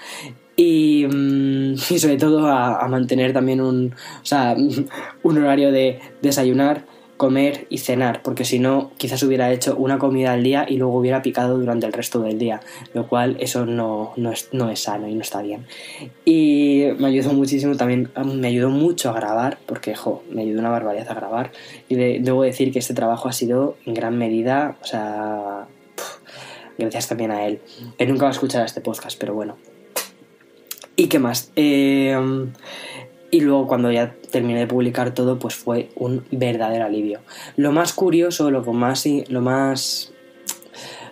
[0.61, 3.93] Mm, y, sobre todo a, mantener también un,
[5.23, 6.85] horario de desayunar,
[7.17, 10.97] comer y cenar, porque si no, quizás hubiera hecho una comida al día y luego
[10.97, 12.61] hubiera picado durante el resto del día,
[12.93, 15.65] lo cual eso no, no, es, no es sano y no está bien.
[16.25, 20.69] Y me ayudó muchísimo también, me ayudó mucho a grabar, porque, jo, me ayudó una
[20.69, 21.51] barbaridad a grabar.
[21.89, 25.67] Y debo decir que este trabajo ha sido en gran medida, o sea,
[26.77, 27.61] gracias también a él.
[27.99, 29.57] Él nunca va a escuchar este podcast, pero bueno,
[31.01, 31.51] ¿Y qué más?
[31.55, 32.51] Em,
[33.31, 37.21] y luego cuando ya terminé de publicar todo, pues fue un verdadero alivio.
[37.57, 40.13] Lo más curioso, lo más, lo más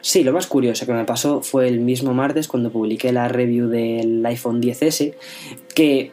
[0.02, 3.67] Sí, lo más curioso que me pasó fue el mismo martes cuando publiqué la review
[3.67, 5.15] del iPhone 10S,
[5.73, 6.12] que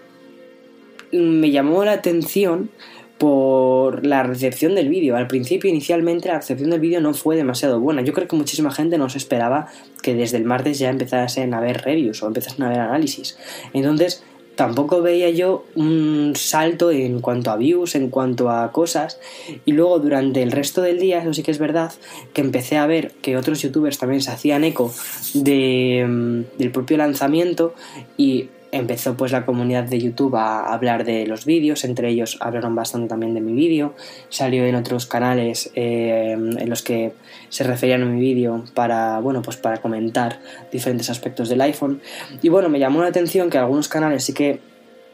[1.12, 2.70] me llamó la atención
[3.18, 5.16] por la recepción del vídeo.
[5.16, 8.02] Al principio, inicialmente, la recepción del vídeo no fue demasiado buena.
[8.02, 9.68] Yo creo que muchísima gente no se esperaba
[10.02, 13.38] que desde el martes ya empezasen a ver reviews o empezasen a ver análisis.
[13.72, 14.22] Entonces,
[14.56, 19.18] tampoco veía yo un salto en cuanto a views, en cuanto a cosas.
[19.64, 21.92] Y luego durante el resto del día, eso sí que es verdad,
[22.32, 24.92] que empecé a ver que otros youtubers también se hacían eco
[25.34, 27.74] de, mm, del propio lanzamiento
[28.16, 32.74] y empezó pues la comunidad de YouTube a hablar de los vídeos, entre ellos hablaron
[32.74, 33.94] bastante también de mi vídeo,
[34.28, 37.12] salió en otros canales eh, en los que
[37.48, 42.00] se referían a mi vídeo para, bueno, pues para comentar diferentes aspectos del iPhone.
[42.42, 44.60] Y bueno, me llamó la atención que algunos canales sí que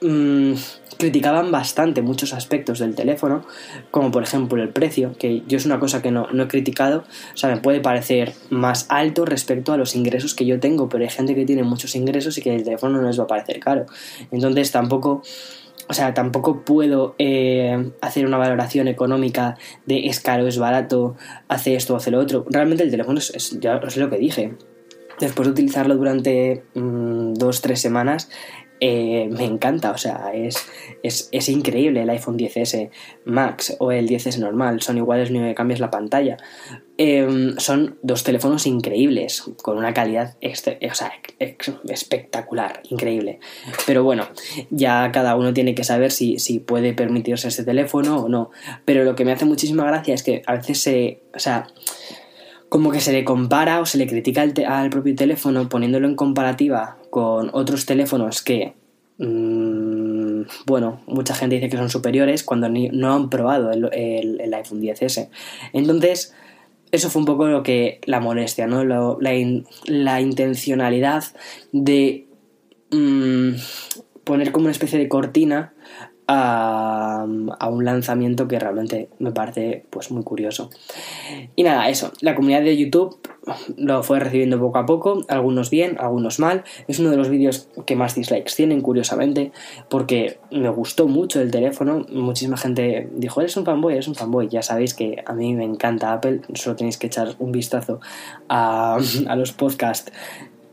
[0.02, 0.54] mmm,
[0.98, 3.44] criticaban bastante muchos aspectos del teléfono,
[3.90, 7.04] como por ejemplo el precio, que yo es una cosa que no, no, he criticado,
[7.34, 11.04] o sea, me puede parecer más alto respecto a los ingresos que yo tengo, pero
[11.04, 13.58] hay gente que tiene muchos ingresos y que el teléfono no les va a parecer
[13.60, 13.86] caro.
[14.30, 15.22] Entonces tampoco...
[15.88, 21.16] O sea, tampoco puedo eh, hacer una valoración económica de es caro, es barato,
[21.48, 22.46] hace esto, hace lo otro.
[22.48, 24.54] Realmente el teléfono es, ya es lo que dije.
[25.18, 28.30] Después de utilizarlo durante mmm, dos, tres semanas,
[28.84, 30.66] eh, me encanta, o sea, es,
[31.04, 32.90] es, increíble el iPhone 10S
[33.24, 36.36] Max o el 10S normal, son iguales ni que cambias la pantalla.
[36.98, 41.12] Em, son dos teléfonos increíbles, con una calidad o sea,
[41.88, 43.38] espectacular, increíble.
[43.86, 44.26] Pero bueno,
[44.70, 48.50] ya cada uno tiene que saber si, si puede permitirse este teléfono o no.
[48.84, 51.22] Pero lo que me hace muchísima gracia es que a veces se...
[51.36, 51.68] O sea,
[52.72, 56.96] como que se le compara o se le critica al, propio teléfono poniéndolo en comparativa
[57.10, 58.72] con otros teléfonos que,
[59.18, 65.28] mmm, bueno, mucha gente dice que son superiores cuando no han probado el, iPhone 10S.
[65.74, 66.34] Entonces,
[66.92, 68.86] eso fue un poco lo que la molestia, ¿no?
[68.86, 69.16] La,
[69.84, 71.24] la, intencionalidad
[71.72, 72.26] de
[72.90, 73.50] mmm,
[74.24, 75.74] poner como una especie de cortina
[76.26, 77.26] a,
[77.58, 80.70] a, un lanzamiento que realmente me parece pues muy curioso.
[81.56, 83.18] Y nada, eso, la comunidad de YouTube
[83.76, 86.64] lo fue recibiendo poco a poco, algunos bien, algunos mal.
[86.86, 89.52] Es uno de los vídeos que más dislikes tienen, curiosamente,
[89.88, 92.06] porque me gustó mucho el teléfono.
[92.10, 94.48] Muchísima gente dijo, eres un fanboy, eres un fanboy.
[94.48, 98.00] Ya sabéis que a mí me encanta Apple, solo tenéis que echar un vistazo
[98.48, 100.12] a, a los podcasts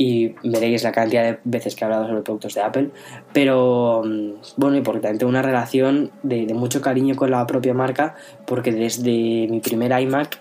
[0.01, 2.89] y veréis la cantidad de veces que he hablado sobre productos de Apple.
[3.33, 7.73] Pero mm, bueno, y porque también tengo una relación de, mucho cariño con la propia
[7.73, 8.15] marca,
[8.47, 10.39] porque desde mi primer iMac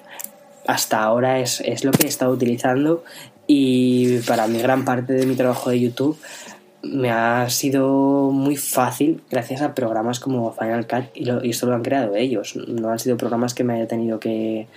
[0.66, 3.02] hasta ahora es, es lo que he estado utilizando
[3.48, 6.16] y para mi gran parte de mi trabajo de YouTube
[6.82, 11.66] me ha sido muy fácil gracias a programas como Final Cut y, lo, y esto
[11.66, 12.54] lo han creado ellos.
[12.54, 14.68] No han sido programas que me haya tenido que,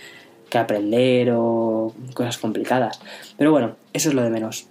[0.51, 2.99] que aprender o cosas complicadas.
[3.37, 4.67] Pero bueno, eso es lo de menos.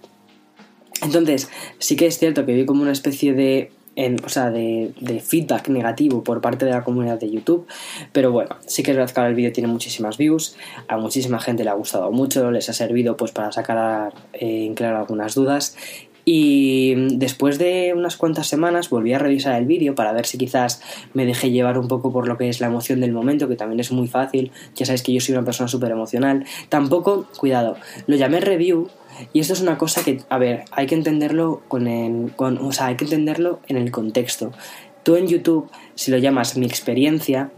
[1.01, 4.93] Entonces, sí que es cierto que vi como una especie de en, o sea, de,
[5.01, 7.67] de, feedback negativo por parte de la comunidad de YouTube.
[8.13, 10.55] Pero bueno, sí que es verdad que ahora el vídeo tiene muchísimas views,
[10.87, 14.99] a muchísima gente le ha gustado mucho, les ha servido pues para sacar en claro
[14.99, 15.75] algunas dudas.
[16.25, 20.81] Y después de unas cuantas semanas volví a revisar el vídeo para ver si quizás
[21.13, 23.79] me dejé llevar un poco por lo que es la emoción del momento, que también
[23.79, 24.51] es muy fácil.
[24.75, 26.45] Ya sabéis que yo soy una persona súper emocional.
[26.69, 28.89] Tampoco, cuidado, lo llamé review
[29.33, 32.71] y esto es una cosa que, a ver, hay que entenderlo con el, con, o
[32.71, 34.51] sea, hay que entenderlo en el contexto.
[35.03, 37.51] Tú en YouTube, si lo llamas mi experiencia,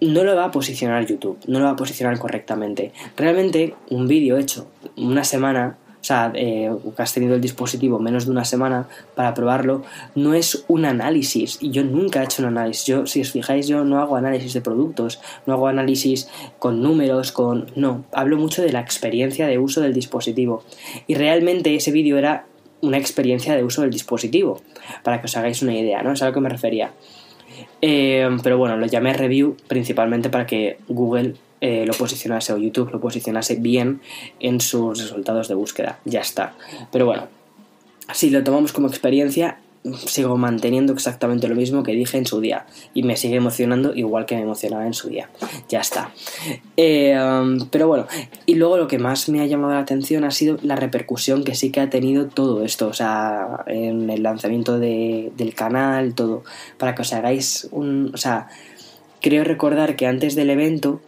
[0.00, 2.92] no lo va a posicionar YouTube, no lo va a posicionar correctamente.
[3.16, 8.24] Realmente, un vídeo hecho una semana o sea, eh, que has tenido el dispositivo menos
[8.24, 9.84] de una semana para probarlo,
[10.16, 11.58] no es un análisis.
[11.60, 12.86] Y yo nunca he hecho un análisis.
[12.86, 17.30] Yo, si os fijáis, yo no hago análisis de productos, no hago análisis con números,
[17.30, 17.66] con...
[17.76, 20.64] No, hablo mucho de la experiencia de uso del dispositivo.
[21.06, 22.46] Y realmente ese vídeo era
[22.80, 24.60] una experiencia de uso del dispositivo,
[25.04, 26.14] para que os hagáis una idea, ¿no?
[26.14, 26.90] Es a lo que me refería.
[27.80, 32.90] Eh, pero bueno, lo llamé review principalmente para que Google eh, lo posicionase o YouTube
[32.90, 34.00] lo posicionase bien
[34.40, 36.00] en sus resultados de búsqueda.
[36.04, 36.54] Ya está.
[36.90, 37.28] Pero bueno,
[38.12, 39.58] si lo tomamos como experiencia,
[40.06, 44.26] sigo manteniendo exactamente lo mismo que dije en su día y me sigue emocionando igual
[44.26, 45.30] que me emocionaba en su día.
[45.68, 46.10] Ya está.
[46.76, 48.08] Eh, um, pero bueno,
[48.44, 51.54] y luego lo que más me ha llamado la atención ha sido la repercusión que
[51.54, 56.42] sí que ha tenido todo esto, o sea, en el lanzamiento de, del canal, todo,
[56.76, 58.10] para que os hagáis un...
[58.12, 58.48] O sea,
[59.20, 61.00] creo recordar que antes del evento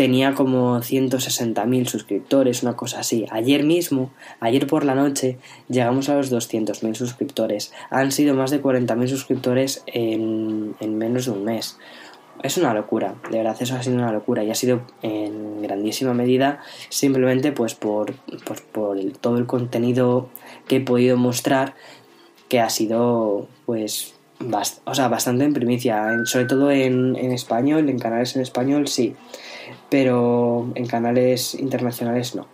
[0.00, 3.26] tenía como 160.000 suscriptores, una cosa así.
[3.30, 4.10] Ayer mismo,
[4.40, 5.36] ayer por la noche,
[5.68, 7.70] llegamos a los 200.000 suscriptores.
[7.90, 11.76] Han sido más de 40.000 suscriptores en, en, menos de un mes.
[12.42, 16.14] es una locura, de verdad, eso ha sido una locura y ha sido en grandísima
[16.14, 18.14] medida simplemente pues por,
[18.46, 20.30] pues, por todo el contenido
[20.66, 21.74] que he podido mostrar
[22.48, 24.14] que ha sido pues
[24.84, 29.14] o sea, bastante en primicia, sobre todo en, en español, en canales en español sí,
[29.88, 32.46] pero en canales internacionales no.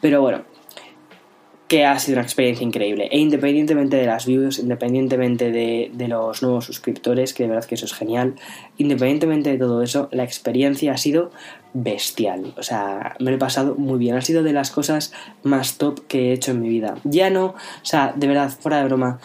[0.00, 0.44] Pero bueno,
[1.68, 3.08] que ha sido una experiencia increíble.
[3.10, 7.86] E independientemente de las views, independientemente de, los nuevos suscriptores, que de verdad que eso
[7.86, 8.36] es genial,
[8.78, 11.30] independientemente de todo eso, la experiencia ha sido
[11.78, 12.54] bestial.
[12.56, 14.16] O sea, me lo he pasado muy bien.
[14.16, 15.12] Ha sido de las cosas
[15.42, 16.96] más top que he hecho en mi vida.
[17.04, 19.18] Ya no, o sea, de verdad, fuera de broma,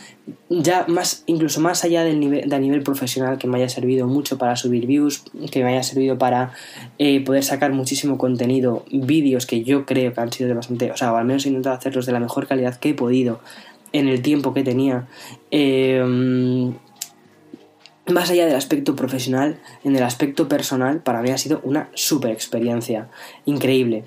[0.49, 4.05] ya más, incluso más allá del nivel, de a nivel profesional, que me haya servido
[4.07, 6.51] mucho para subir views, que me haya servido para
[6.97, 10.97] eh, poder sacar muchísimo contenido, vídeos que yo creo que han sido de bastante, o
[10.97, 13.39] sea, o al menos he intentado hacerlos de la mejor calidad que he podido
[13.93, 15.07] en el tiempo que tenía.
[15.51, 16.73] Eh,
[18.11, 22.31] más allá del aspecto profesional, en el aspecto personal, para mí ha sido una super
[22.31, 23.09] experiencia.
[23.45, 24.05] Increíble.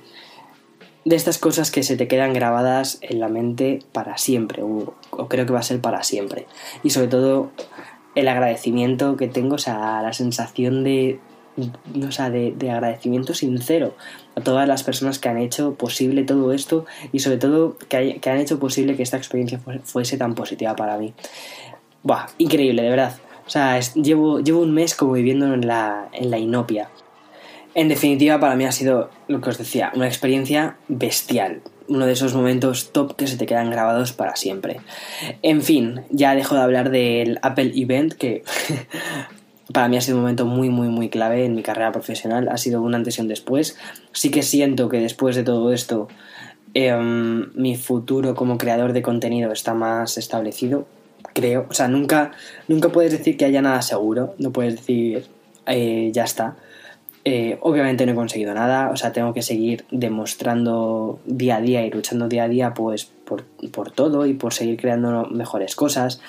[1.05, 4.95] De estas cosas que se te quedan grabadas en la mente para siempre, o,
[5.29, 6.47] creo que va a ser para siempre.
[6.83, 7.51] Y sobre todo
[8.15, 11.21] el agradecimiento que tengo, o sea, la sensación de,
[12.07, 13.95] o sea, de, agradecimiento sincero
[14.35, 18.31] a todas las personas que han hecho posible todo esto y sobre todo que, que
[18.31, 21.13] han hecho posible que esta experiencia fuese tan positiva para mí.
[22.03, 23.15] Buah, increíble, de verdad.
[23.47, 26.89] O sea, llevo, llevo un mes como viviendo en la, en la inopia.
[27.75, 31.61] En definitiva, para mí ha sido, lo que os decía, una experiencia bestial.
[31.89, 34.81] Uno de esos momentos top que se te quedan grabados para siempre.
[35.43, 38.45] En fin, ya dejo de hablar del Apple Event, que
[39.73, 42.49] para mí ha sido un momento muy, muy, muy clave en mi carrera profesional.
[42.49, 43.77] Ha sido un antes y un después.
[44.13, 46.09] Sí que siento que después de todo esto,
[46.75, 50.87] em, mi futuro como creador de contenido está más establecido
[51.35, 51.67] creo.
[51.69, 52.33] O sea, nunca,
[52.69, 55.27] nunca puedes decir que haya nada seguro, no puedes decir
[55.67, 56.57] eh, ya está.
[57.27, 61.85] Eh, obviamente no he conseguido nada, o sea, tengo que seguir demostrando día a día
[61.85, 66.21] y luchando día a día pues por, por todo y por seguir creando mejores cosas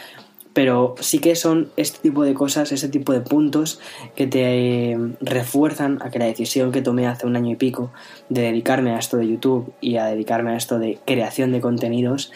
[0.56, 3.82] pero sí que son este tipo de cosas, este tipo de puntos
[4.16, 7.92] que te eh, refuerzan a que la decisión que tomé hace un año y pico
[8.30, 12.32] de dedicarme a esto de YouTube y a dedicarme a esto de creación de contenidos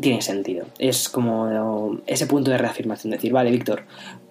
[0.00, 0.66] tiene sentido.
[0.80, 3.84] Es como ese punto de reafirmación, decir, vale, Víctor,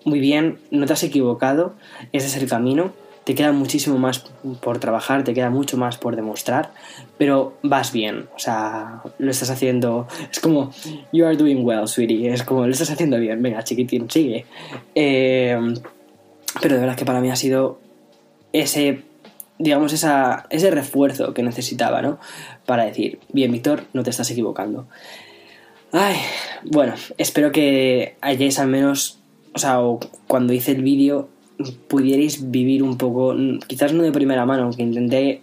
[0.04, 1.76] muy bien, no te has equivocado,
[2.12, 2.92] ese es el camino,
[3.30, 4.26] te queda muchísimo más
[4.60, 6.72] por trabajar, te queda mucho más por demostrar,
[7.20, 10.72] pero vas bien, o sea, lo estás haciendo, es como,
[11.14, 14.48] you are doing well, sweetie, es como, lo estás haciendo bien, venga, chiquitín, sigue.
[14.96, 15.56] Eh,
[16.60, 17.80] pero de verdad que para mí ha sido
[18.52, 19.04] ese,
[19.60, 22.18] digamos, ese refuerzo que necesitaba, ¿no?
[22.66, 24.88] Para decir, bien, Víctor, no te estás equivocando.
[25.92, 26.16] Ay,
[26.64, 29.20] bueno, espero que hayáis al menos,
[29.54, 29.78] o sea,
[30.26, 31.30] cuando hice el vídeo
[31.88, 33.36] pudierais vivir un poco,
[33.68, 35.42] quizás no de primera mano, que intenté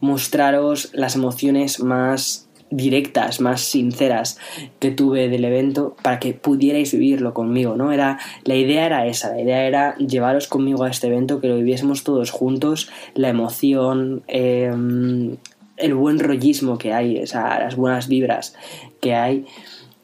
[0.00, 4.38] mostraros las emociones más directas, más sinceras
[4.78, 7.92] que tuve del evento para que pudierais vivirlo conmigo, ¿no?
[7.92, 11.56] Era, la idea era esa, la idea era llevaros conmigo a este evento, que lo
[11.56, 15.36] viviésemos todos juntos, la emoción, em,
[15.76, 18.54] el buen rollismo que hay, o sea, las buenas vibras
[19.00, 19.46] que hay.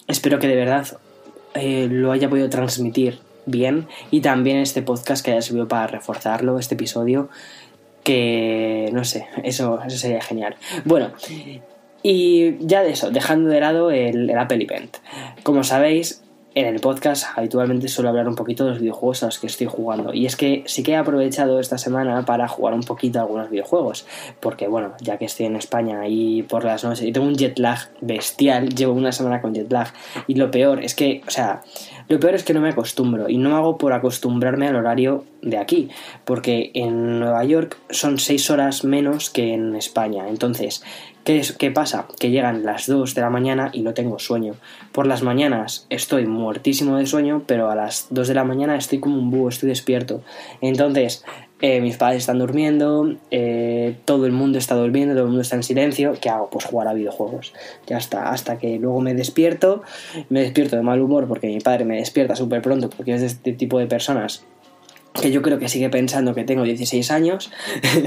[0.07, 0.87] Espero que de verdad
[1.55, 6.59] eh, lo haya podido transmitir bien y también este podcast que haya servido para reforzarlo,
[6.59, 7.29] este episodio,
[8.03, 10.57] que no sé, eso, eso sería genial.
[10.85, 11.13] Bueno,
[12.03, 14.99] y ya de eso, dejando de lado el, el Apple Event.
[15.43, 19.39] Como sabéis, en el podcast habitualmente suelo hablar un poquito de los videojuegos a los
[19.39, 20.15] que estoy jugando.
[20.15, 24.07] Y es que sí que he aprovechado esta semana para jugar un poquito algunos videojuegos.
[24.41, 27.59] Porque bueno, ya que estoy en España y por las noches y tengo un jet
[27.59, 29.93] lag bestial, llevo una semana con jet lag.
[30.29, 31.63] Y lo peor es que, o sea,
[32.09, 33.29] lo peor es que no me acostumbro.
[33.29, 35.89] Y no hago por acostumbrarme al horario de aquí.
[36.25, 40.29] Porque en Nueva York son 6 horas menos que en España.
[40.29, 40.83] Entonces,
[41.25, 42.07] ¿Qué, es, ¿Qué pasa?
[42.21, 44.57] Que llegan las 2 de la mañana y no tengo sueño.
[44.93, 49.01] Por las mañanas estoy muertísimo de sueño, pero a las 2 de la mañana estoy
[49.01, 50.21] como un búho, estoy despierto.
[50.61, 51.25] Entonces,
[51.61, 55.57] eh, mis padres están durmiendo, eh, todo el mundo está durmiendo, todo el mundo está
[55.57, 56.15] en silencio.
[56.21, 56.51] ¿Qué hago?
[56.51, 57.55] Pues jugar a videojuegos.
[57.87, 59.83] Ya está, hasta que luego me despierto,
[60.29, 63.29] me despierto de mal humor porque mi padre me despierta súper pronto porque es de
[63.29, 64.45] este tipo de personas
[65.21, 67.53] que yo creo que sigue pensando que tengo 16 años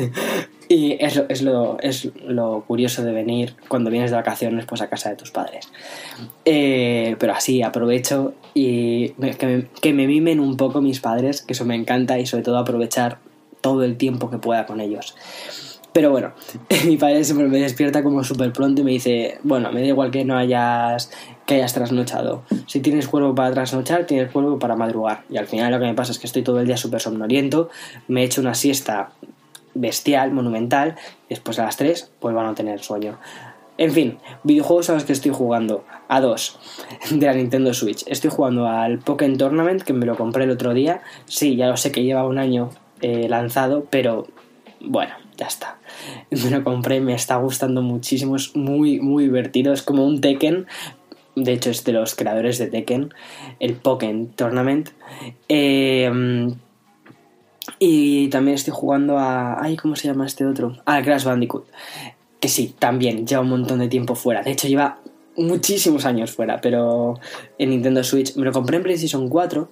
[0.69, 4.81] y es lo, es, lo, es lo curioso de venir cuando vienes de vacaciones pues
[4.81, 5.69] a casa de tus padres.
[6.43, 11.53] Eh, pero así aprovecho y que me, que me mimen un poco mis padres, que
[11.53, 13.19] eso me encanta y sobre todo aprovechar
[13.67, 15.13] todo el tiempo que pueda con ellos.
[15.91, 16.31] Pero bueno,
[16.85, 20.09] mi padre siempre me despierta como súper pronto y me dice, bueno, me da igual
[20.09, 21.11] que no hayas
[21.45, 22.43] que hayas trasnochado.
[22.65, 25.23] Si tienes cuerpo para trasnochar, tienes cuerpo para madrugar.
[25.29, 27.69] Y al final lo que me pasa es que estoy todo el día súper somnoliento,
[28.07, 29.11] me he hecho una siesta
[29.73, 30.95] bestial, monumental,
[31.27, 33.17] y después a las 3 vuelvo a no tener sueño.
[33.77, 35.83] En fin, videojuegos a los que estoy jugando.
[36.07, 36.59] A dos
[37.11, 38.03] de la Nintendo Switch.
[38.07, 41.01] Estoy jugando al Pokémon Tournament, que me lo compré el otro día.
[41.25, 42.69] Sí, ya lo sé que lleva un año
[43.01, 44.27] eh, lanzado, pero
[44.79, 45.77] bueno, ya está.
[46.31, 49.73] Me lo compré, me está gustando muchísimo, es muy, muy divertido.
[49.73, 50.67] Es como un Tekken,
[51.35, 53.13] de hecho es de los creadores de Tekken,
[53.59, 54.89] el Pokémon Tournament.
[55.49, 56.55] Eh,
[57.79, 59.61] y también estoy jugando a...
[59.61, 60.77] Ay, ¿cómo se llama este otro?
[60.85, 61.65] Ah, Crash Bandicoot.
[62.39, 64.41] Que sí, también lleva un montón de tiempo fuera.
[64.41, 64.99] De hecho, lleva
[65.37, 67.19] muchísimos años fuera, pero
[67.57, 68.35] en Nintendo Switch.
[68.35, 69.69] Me lo compré en PlayStation 4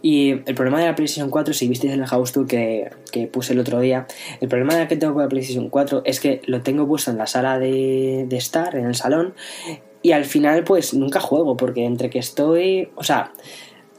[0.00, 3.52] y el problema de la PlayStation 4, si visteis el house tour que, que puse
[3.52, 4.06] el otro día,
[4.40, 7.26] el problema que tengo con la PlayStation 4 es que lo tengo puesto en la
[7.26, 9.34] sala de, de estar, en el salón,
[10.02, 13.32] y al final pues nunca juego porque entre que estoy, o sea,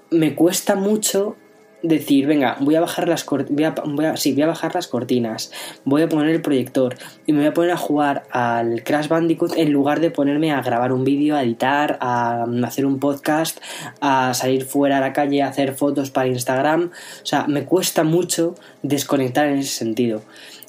[0.09, 1.37] me cuesta mucho
[1.83, 4.05] decir, venga, voy a bajar las voy a, voy
[4.41, 5.51] a bajar las cortinas,
[5.83, 6.95] voy a poner el proyector
[7.27, 10.61] y me voy a poner a jugar al Crash Bandicoot en lugar de ponerme a
[10.61, 13.59] grabar un vídeo, a editar, a hacer un podcast,
[13.99, 16.91] a salir fuera a la calle, a hacer fotos para Instagram.
[17.21, 20.21] O sea, me cuesta mucho desconectar en ese sentido.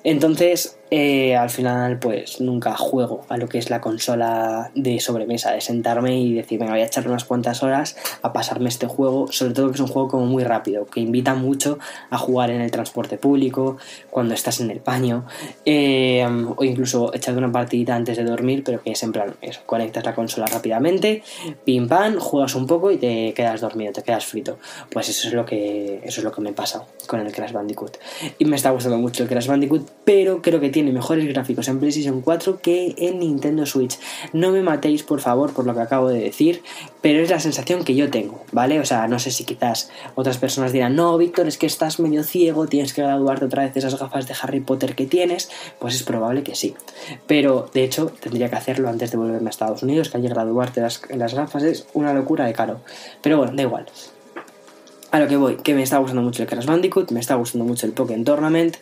[0.02, 5.50] Entonces, eh, al final, pues nunca juego a lo que es la consola de sobremesa,
[5.50, 9.26] de sentarme y decir, venga, voy a echar unas cuantas horas a pasarme este juego,
[9.32, 11.80] sobre todo que es un juego como muy rápido, que invita mucho
[12.10, 13.76] a jugar en el transporte público,
[14.08, 15.26] cuando estás en el baño,
[15.64, 16.24] eh,
[16.56, 20.04] o incluso echar una partidita antes de dormir, pero que es en plan, eso, conectas
[20.04, 21.24] la consola rápidamente,
[21.64, 24.58] pim pam, juegas un poco y te quedas dormido, te quedas frito.
[24.92, 27.98] Pues eso es lo que, eso es lo que me pasa con el Crash Bandicoot.
[28.38, 31.78] Y me está gustando mucho el Crash Bandicoot, pero creo que tiene mejores gráficos en
[31.78, 33.98] PlayStation 4 que en Nintendo Switch.
[34.32, 36.62] No me matéis, por favor, por lo que acabo de decir,
[37.00, 38.80] pero es la sensación que yo tengo, ¿vale?
[38.80, 42.24] O sea, no sé si quizás otras personas dirán, no, Víctor, es que estás medio
[42.24, 45.50] ciego, tienes que graduarte otra vez esas gafas de Harry Potter que tienes.
[45.78, 46.74] Pues es probable que sí.
[47.26, 50.80] Pero, de hecho, tendría que hacerlo antes de volverme a Estados Unidos, que allí graduarte
[50.80, 52.80] las, las gafas es una locura de caro.
[53.22, 53.86] Pero bueno, da igual.
[55.14, 57.64] A lo que voy, que me está gustando mucho el Crash Bandicoot, me está gustando
[57.64, 58.76] mucho el Pokémon Tournament,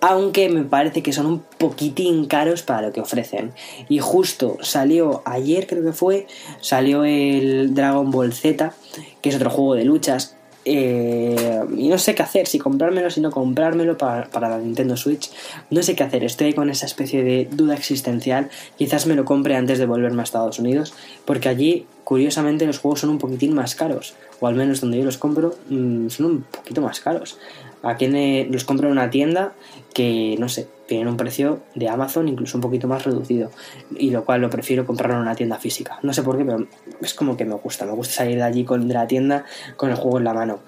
[0.00, 3.52] aunque me parece que son un poquitín caros para lo que ofrecen.
[3.88, 6.26] Y justo salió ayer, creo que fue,
[6.60, 8.72] salió el Dragon Ball Z,
[9.20, 10.34] que es otro juego de luchas.
[10.70, 15.30] Eh, y no sé qué hacer, si comprármelo, si no comprármelo para, la Nintendo Switch.
[15.70, 18.50] No sé qué hacer, estoy con esa especie de duda existencial.
[18.76, 20.92] Quizás me lo compre antes de volverme a Estados Unidos,
[21.24, 24.14] porque allí, curiosamente, los juegos son un poquitín más caros.
[24.40, 27.38] O al menos donde yo los compro, mmm, son un poquito más caros.
[27.82, 28.08] Aquí
[28.50, 29.52] los compro en una tienda
[29.94, 33.50] que, no sé, tienen un precio de Amazon incluso un poquito más reducido.
[33.96, 35.98] Y lo cual lo prefiero comprarlo en una tienda física.
[36.02, 36.66] No sé por qué, pero
[37.00, 37.84] es como que me gusta.
[37.84, 39.44] Me gusta salir de allí con, de la tienda
[39.76, 40.60] con el juego en la mano.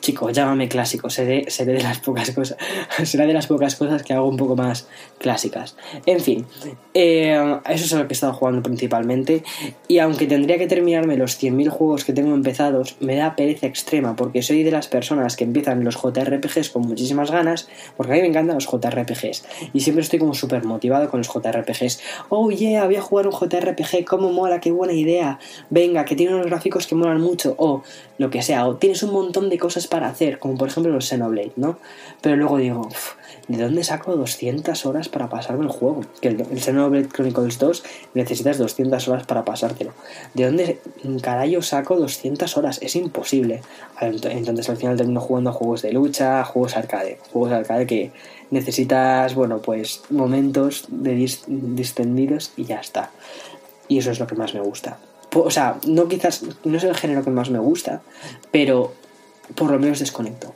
[0.00, 2.56] Chicos, llámame clásico, seré de las pocas cosas,
[3.04, 4.86] será de las pocas cosas que hago un poco más
[5.18, 5.76] clásicas.
[6.06, 6.46] En fin,
[6.94, 9.42] eh, eso es lo que he estado jugando principalmente.
[9.88, 14.16] Y aunque tendría que terminarme los 100.000 juegos que tengo empezados, me da pereza extrema
[14.16, 18.22] porque soy de las personas que empiezan los JRPGs con muchísimas ganas, porque a mí
[18.22, 19.44] me encantan los JRPGs.
[19.72, 22.00] Y siempre estoy como súper motivado con los JRPGs.
[22.28, 25.38] Oh yeah, voy a jugar un JRPG, cómo mola, qué buena idea.
[25.68, 27.54] Venga, que tiene unos gráficos que molan mucho.
[27.58, 27.82] O
[28.18, 31.08] lo que sea, o tienes un montón de cosas para hacer, como por ejemplo los
[31.08, 31.78] Xenoblade, ¿no?
[32.20, 32.88] Pero luego digo,
[33.48, 36.02] ¿de dónde saco 200 horas para pasarme el juego?
[36.20, 37.82] Que el, Xenoblade Chronicles 2
[38.14, 39.92] necesitas 200 horas para pasártelo.
[40.34, 40.80] ¿De dónde
[41.22, 42.78] carajo saco 200 horas?
[42.82, 43.62] Es imposible.
[44.00, 48.12] Entonces al final termino jugando a juegos de lucha, juegos arcade, juegos arcade que
[48.50, 51.14] necesitas, bueno, pues momentos de
[51.46, 53.10] distendidos y ya está.
[53.88, 54.98] Y eso es lo que más me gusta.
[55.34, 58.02] O sea, no quizás, no es el género que más me gusta,
[58.50, 58.92] pero
[59.54, 60.54] por lo menos desconecto.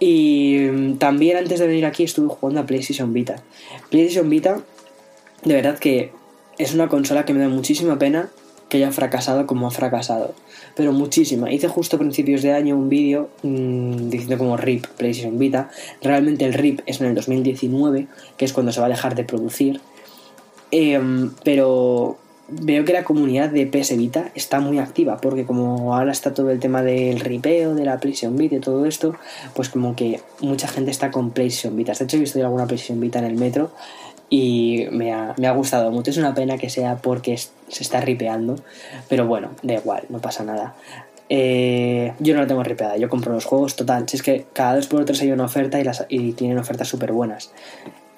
[0.00, 3.36] Y mm, también antes de venir aquí estuve jugando a PlayStation Vita.
[3.90, 4.60] PlayStation Vita,
[5.44, 6.12] de verdad que
[6.58, 8.30] es una consola que me da muchísima pena
[8.68, 10.34] que haya fracasado como ha fracasado.
[10.74, 11.52] Pero muchísima.
[11.52, 15.70] Hice justo a principios de año un vídeo mmm, diciendo como RIP PlayStation Vita.
[16.02, 19.24] Realmente el RIP es en el 2019, que es cuando se va a dejar de
[19.24, 19.80] producir.
[20.70, 21.00] Eh,
[21.44, 26.34] pero veo que la comunidad de PS Vita está muy activa, porque como ahora está
[26.34, 29.16] todo el tema del ripeo, de la PlayStation Vita y todo esto,
[29.54, 31.92] pues como que mucha gente está con PlayStation Vita.
[31.92, 33.70] De hecho, he visto alguna PlayStation Vita en el metro
[34.28, 36.10] y me ha, me ha gustado mucho.
[36.10, 38.56] Es una pena que sea porque se está ripeando,
[39.08, 40.74] pero bueno, da igual, no pasa nada.
[41.30, 44.08] Eh, yo no la tengo ripeada, yo compro los juegos total.
[44.08, 47.12] Si es que cada dos por tres hay una oferta y, y tienen ofertas súper
[47.12, 47.50] buenas.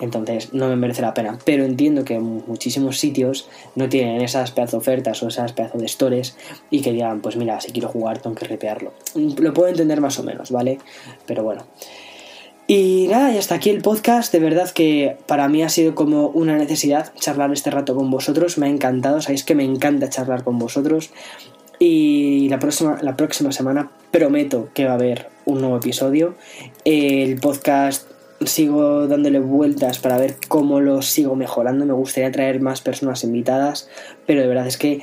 [0.01, 1.38] Entonces no me merece la pena.
[1.44, 6.36] Pero entiendo que muchísimos sitios no tienen esas pedazo ofertas o esas pedazo de stores
[6.70, 8.92] y que digan, pues mira, si quiero jugar tengo que repearlo.
[9.14, 10.78] Lo puedo entender más o menos, ¿vale?
[11.26, 11.66] Pero bueno.
[12.68, 14.32] Y nada, y hasta aquí el podcast.
[14.32, 18.59] De verdad que para mí ha sido como una necesidad charlar este rato con vosotros.
[18.59, 21.11] Me ha encantado, sabéis que me encanta charlar con vosotros.
[21.78, 26.34] Y la próxima, la próxima semana prometo que va a haber un nuevo episodio.
[26.84, 28.11] El podcast
[28.45, 31.87] sigo dándole vueltas para ver cómo lo sigo mejorando.
[31.87, 33.89] Me gustaría traer más personas invitadas,
[34.26, 35.03] pero de verdad es que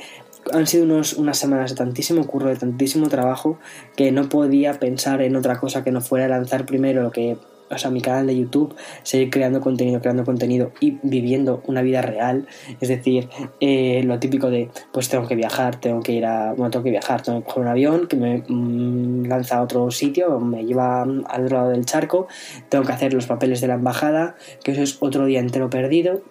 [0.52, 3.58] han sido unos, unas semanas de tantísimo curro, de tantísimo trabajo,
[3.96, 7.38] que no podía pensar en otra cosa que no fuera lanzar primero lo que
[7.70, 12.02] o sea, mi canal de YouTube, seguir creando contenido, creando contenido y viviendo una vida
[12.02, 12.46] real.
[12.80, 13.28] Es decir,
[13.60, 16.90] eh, lo típico de, pues tengo que viajar, tengo que ir a, bueno, tengo que
[16.90, 21.02] viajar, tengo que coger un avión que me mm, lanza a otro sitio, me lleva
[21.02, 22.28] al otro lado del charco,
[22.68, 26.22] tengo que hacer los papeles de la embajada, que eso es otro día entero perdido.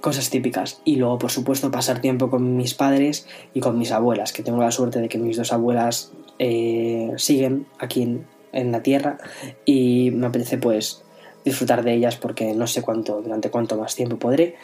[0.00, 0.82] Cosas típicas.
[0.84, 4.60] Y luego, por supuesto, pasar tiempo con mis padres y con mis abuelas, que tengo
[4.60, 9.18] la suerte de que mis dos abuelas eh, siguen aquí en, en la tierra
[9.64, 11.02] y me apetece pues
[11.44, 14.54] disfrutar de ellas porque no sé cuánto, durante cuánto más tiempo podré.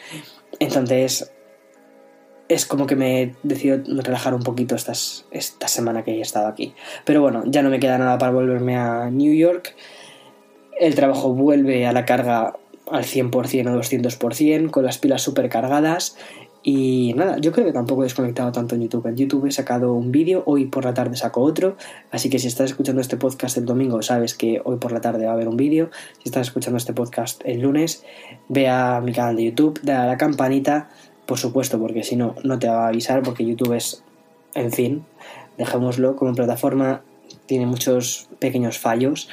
[0.59, 1.31] Entonces
[2.47, 6.73] es como que me he decidido relajar un poquito esta semana que he estado aquí.
[7.05, 9.75] Pero bueno, ya no me queda nada para volverme a New York.
[10.79, 12.55] El trabajo vuelve a la carga
[12.89, 16.17] al 100% o 200% con las pilas súper cargadas
[16.63, 19.07] y nada, yo creo que tampoco he desconectado tanto en YouTube.
[19.07, 21.75] En YouTube he sacado un vídeo, hoy por la tarde saco otro.
[22.11, 25.25] Así que si estás escuchando este podcast el domingo, sabes que hoy por la tarde
[25.25, 25.89] va a haber un vídeo.
[26.19, 28.03] Si estás escuchando este podcast el lunes,
[28.47, 30.89] ve a mi canal de YouTube, dale a la campanita,
[31.25, 34.03] por supuesto, porque si no, no te va a avisar, porque YouTube es,
[34.53, 35.05] en fin,
[35.57, 37.01] dejémoslo como plataforma,
[37.47, 39.29] tiene muchos pequeños fallos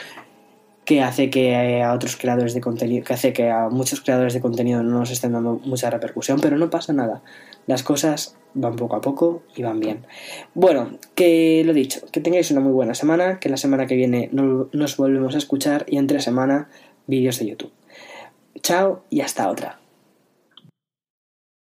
[0.89, 4.41] que hace que a otros creadores de contenido, que hace que a muchos creadores de
[4.41, 7.21] contenido no nos estén dando mucha repercusión, pero no pasa nada.
[7.67, 10.07] Las cosas van poco a poco y van bien.
[10.55, 14.31] Bueno, que lo dicho, que tengáis una muy buena semana, que la semana que viene
[14.33, 16.71] nos volvemos a escuchar y entre semana
[17.07, 17.73] vídeos de YouTube.
[18.63, 19.78] Chao y hasta otra.